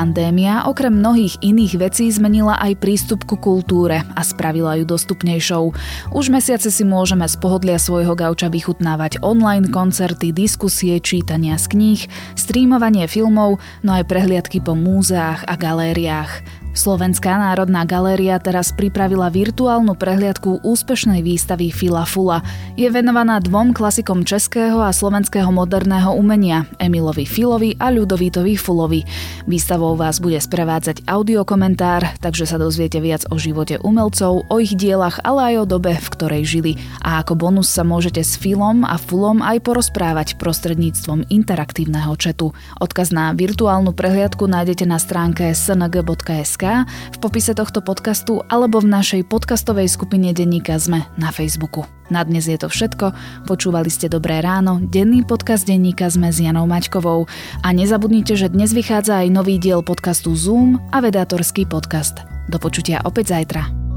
Pandémia 0.01 0.65
okrem 0.65 0.97
mnohých 0.97 1.37
iných 1.45 1.77
vecí 1.77 2.09
zmenila 2.09 2.57
aj 2.57 2.73
prístup 2.81 3.21
ku 3.21 3.37
kultúre 3.37 4.01
a 4.01 4.21
spravila 4.25 4.73
ju 4.81 4.89
dostupnejšou. 4.89 5.77
Už 6.17 6.33
mesiace 6.33 6.73
si 6.73 6.81
môžeme 6.81 7.29
z 7.29 7.37
pohodlia 7.37 7.77
svojho 7.77 8.17
gauča 8.17 8.49
vychutnávať 8.49 9.21
online 9.21 9.69
koncerty, 9.69 10.33
diskusie, 10.33 10.97
čítania 10.97 11.53
z 11.61 11.69
kníh, 11.77 12.01
streamovanie 12.33 13.05
filmov, 13.05 13.61
no 13.85 13.93
aj 13.93 14.09
prehliadky 14.09 14.57
po 14.57 14.73
múzeách 14.73 15.45
a 15.45 15.53
galériách. 15.53 16.60
Slovenská 16.71 17.35
národná 17.35 17.83
galéria 17.83 18.39
teraz 18.39 18.71
pripravila 18.71 19.27
virtuálnu 19.27 19.91
prehliadku 19.91 20.63
úspešnej 20.63 21.19
výstavy 21.19 21.67
Fila 21.67 22.07
Fula. 22.07 22.39
Je 22.79 22.87
venovaná 22.87 23.43
dvom 23.43 23.75
klasikom 23.75 24.23
českého 24.23 24.79
a 24.79 24.95
slovenského 24.95 25.51
moderného 25.51 26.15
umenia, 26.15 26.63
Emilovi 26.79 27.27
Filovi 27.27 27.75
a 27.75 27.91
Ľudovítovi 27.91 28.55
Fulovi. 28.55 29.03
Výstavou 29.51 29.99
vás 29.99 30.23
bude 30.23 30.39
sprevádzať 30.39 31.03
audiokomentár, 31.11 32.07
takže 32.23 32.47
sa 32.47 32.55
dozviete 32.55 33.03
viac 33.03 33.27
o 33.27 33.35
živote 33.35 33.75
umelcov, 33.83 34.47
o 34.47 34.55
ich 34.63 34.71
dielach, 34.71 35.19
ale 35.27 35.51
aj 35.51 35.67
o 35.67 35.75
dobe, 35.75 35.99
v 35.99 36.07
ktorej 36.07 36.47
žili. 36.47 36.79
A 37.03 37.19
ako 37.19 37.35
bonus 37.35 37.67
sa 37.67 37.83
môžete 37.83 38.23
s 38.23 38.39
Filom 38.39 38.87
a 38.87 38.95
Fulom 38.95 39.43
aj 39.43 39.59
porozprávať 39.59 40.39
prostredníctvom 40.39 41.27
interaktívneho 41.27 42.15
četu. 42.15 42.55
Odkaz 42.79 43.11
na 43.11 43.35
virtuálnu 43.35 43.91
prehliadku 43.91 44.47
nájdete 44.47 44.87
na 44.87 45.03
stránke 45.03 45.51
sng.sk 45.51 46.60
v 46.61 47.17
popise 47.17 47.57
tohto 47.57 47.81
podcastu 47.81 48.45
alebo 48.45 48.77
v 48.77 48.93
našej 48.93 49.25
podcastovej 49.25 49.89
skupine 49.89 50.29
Denníka 50.29 50.77
Zme 50.77 51.09
na 51.17 51.33
Facebooku. 51.33 51.89
Na 52.13 52.21
dnes 52.21 52.45
je 52.45 52.53
to 52.53 52.69
všetko. 52.69 53.17
Počúvali 53.49 53.89
ste 53.89 54.05
Dobré 54.05 54.45
ráno, 54.45 54.77
denný 54.77 55.25
podcast 55.25 55.65
Denníka 55.65 56.05
Zme 56.13 56.29
s 56.29 56.37
Janou 56.37 56.69
Maťkovou. 56.69 57.25
A 57.65 57.67
nezabudnite, 57.73 58.37
že 58.37 58.53
dnes 58.53 58.77
vychádza 58.77 59.25
aj 59.25 59.33
nový 59.33 59.57
diel 59.57 59.81
podcastu 59.81 60.37
Zoom 60.37 60.77
a 60.93 61.01
vedátorský 61.01 61.65
podcast. 61.65 62.21
Do 62.45 62.61
počutia 62.61 63.01
opäť 63.01 63.33
zajtra. 63.33 63.90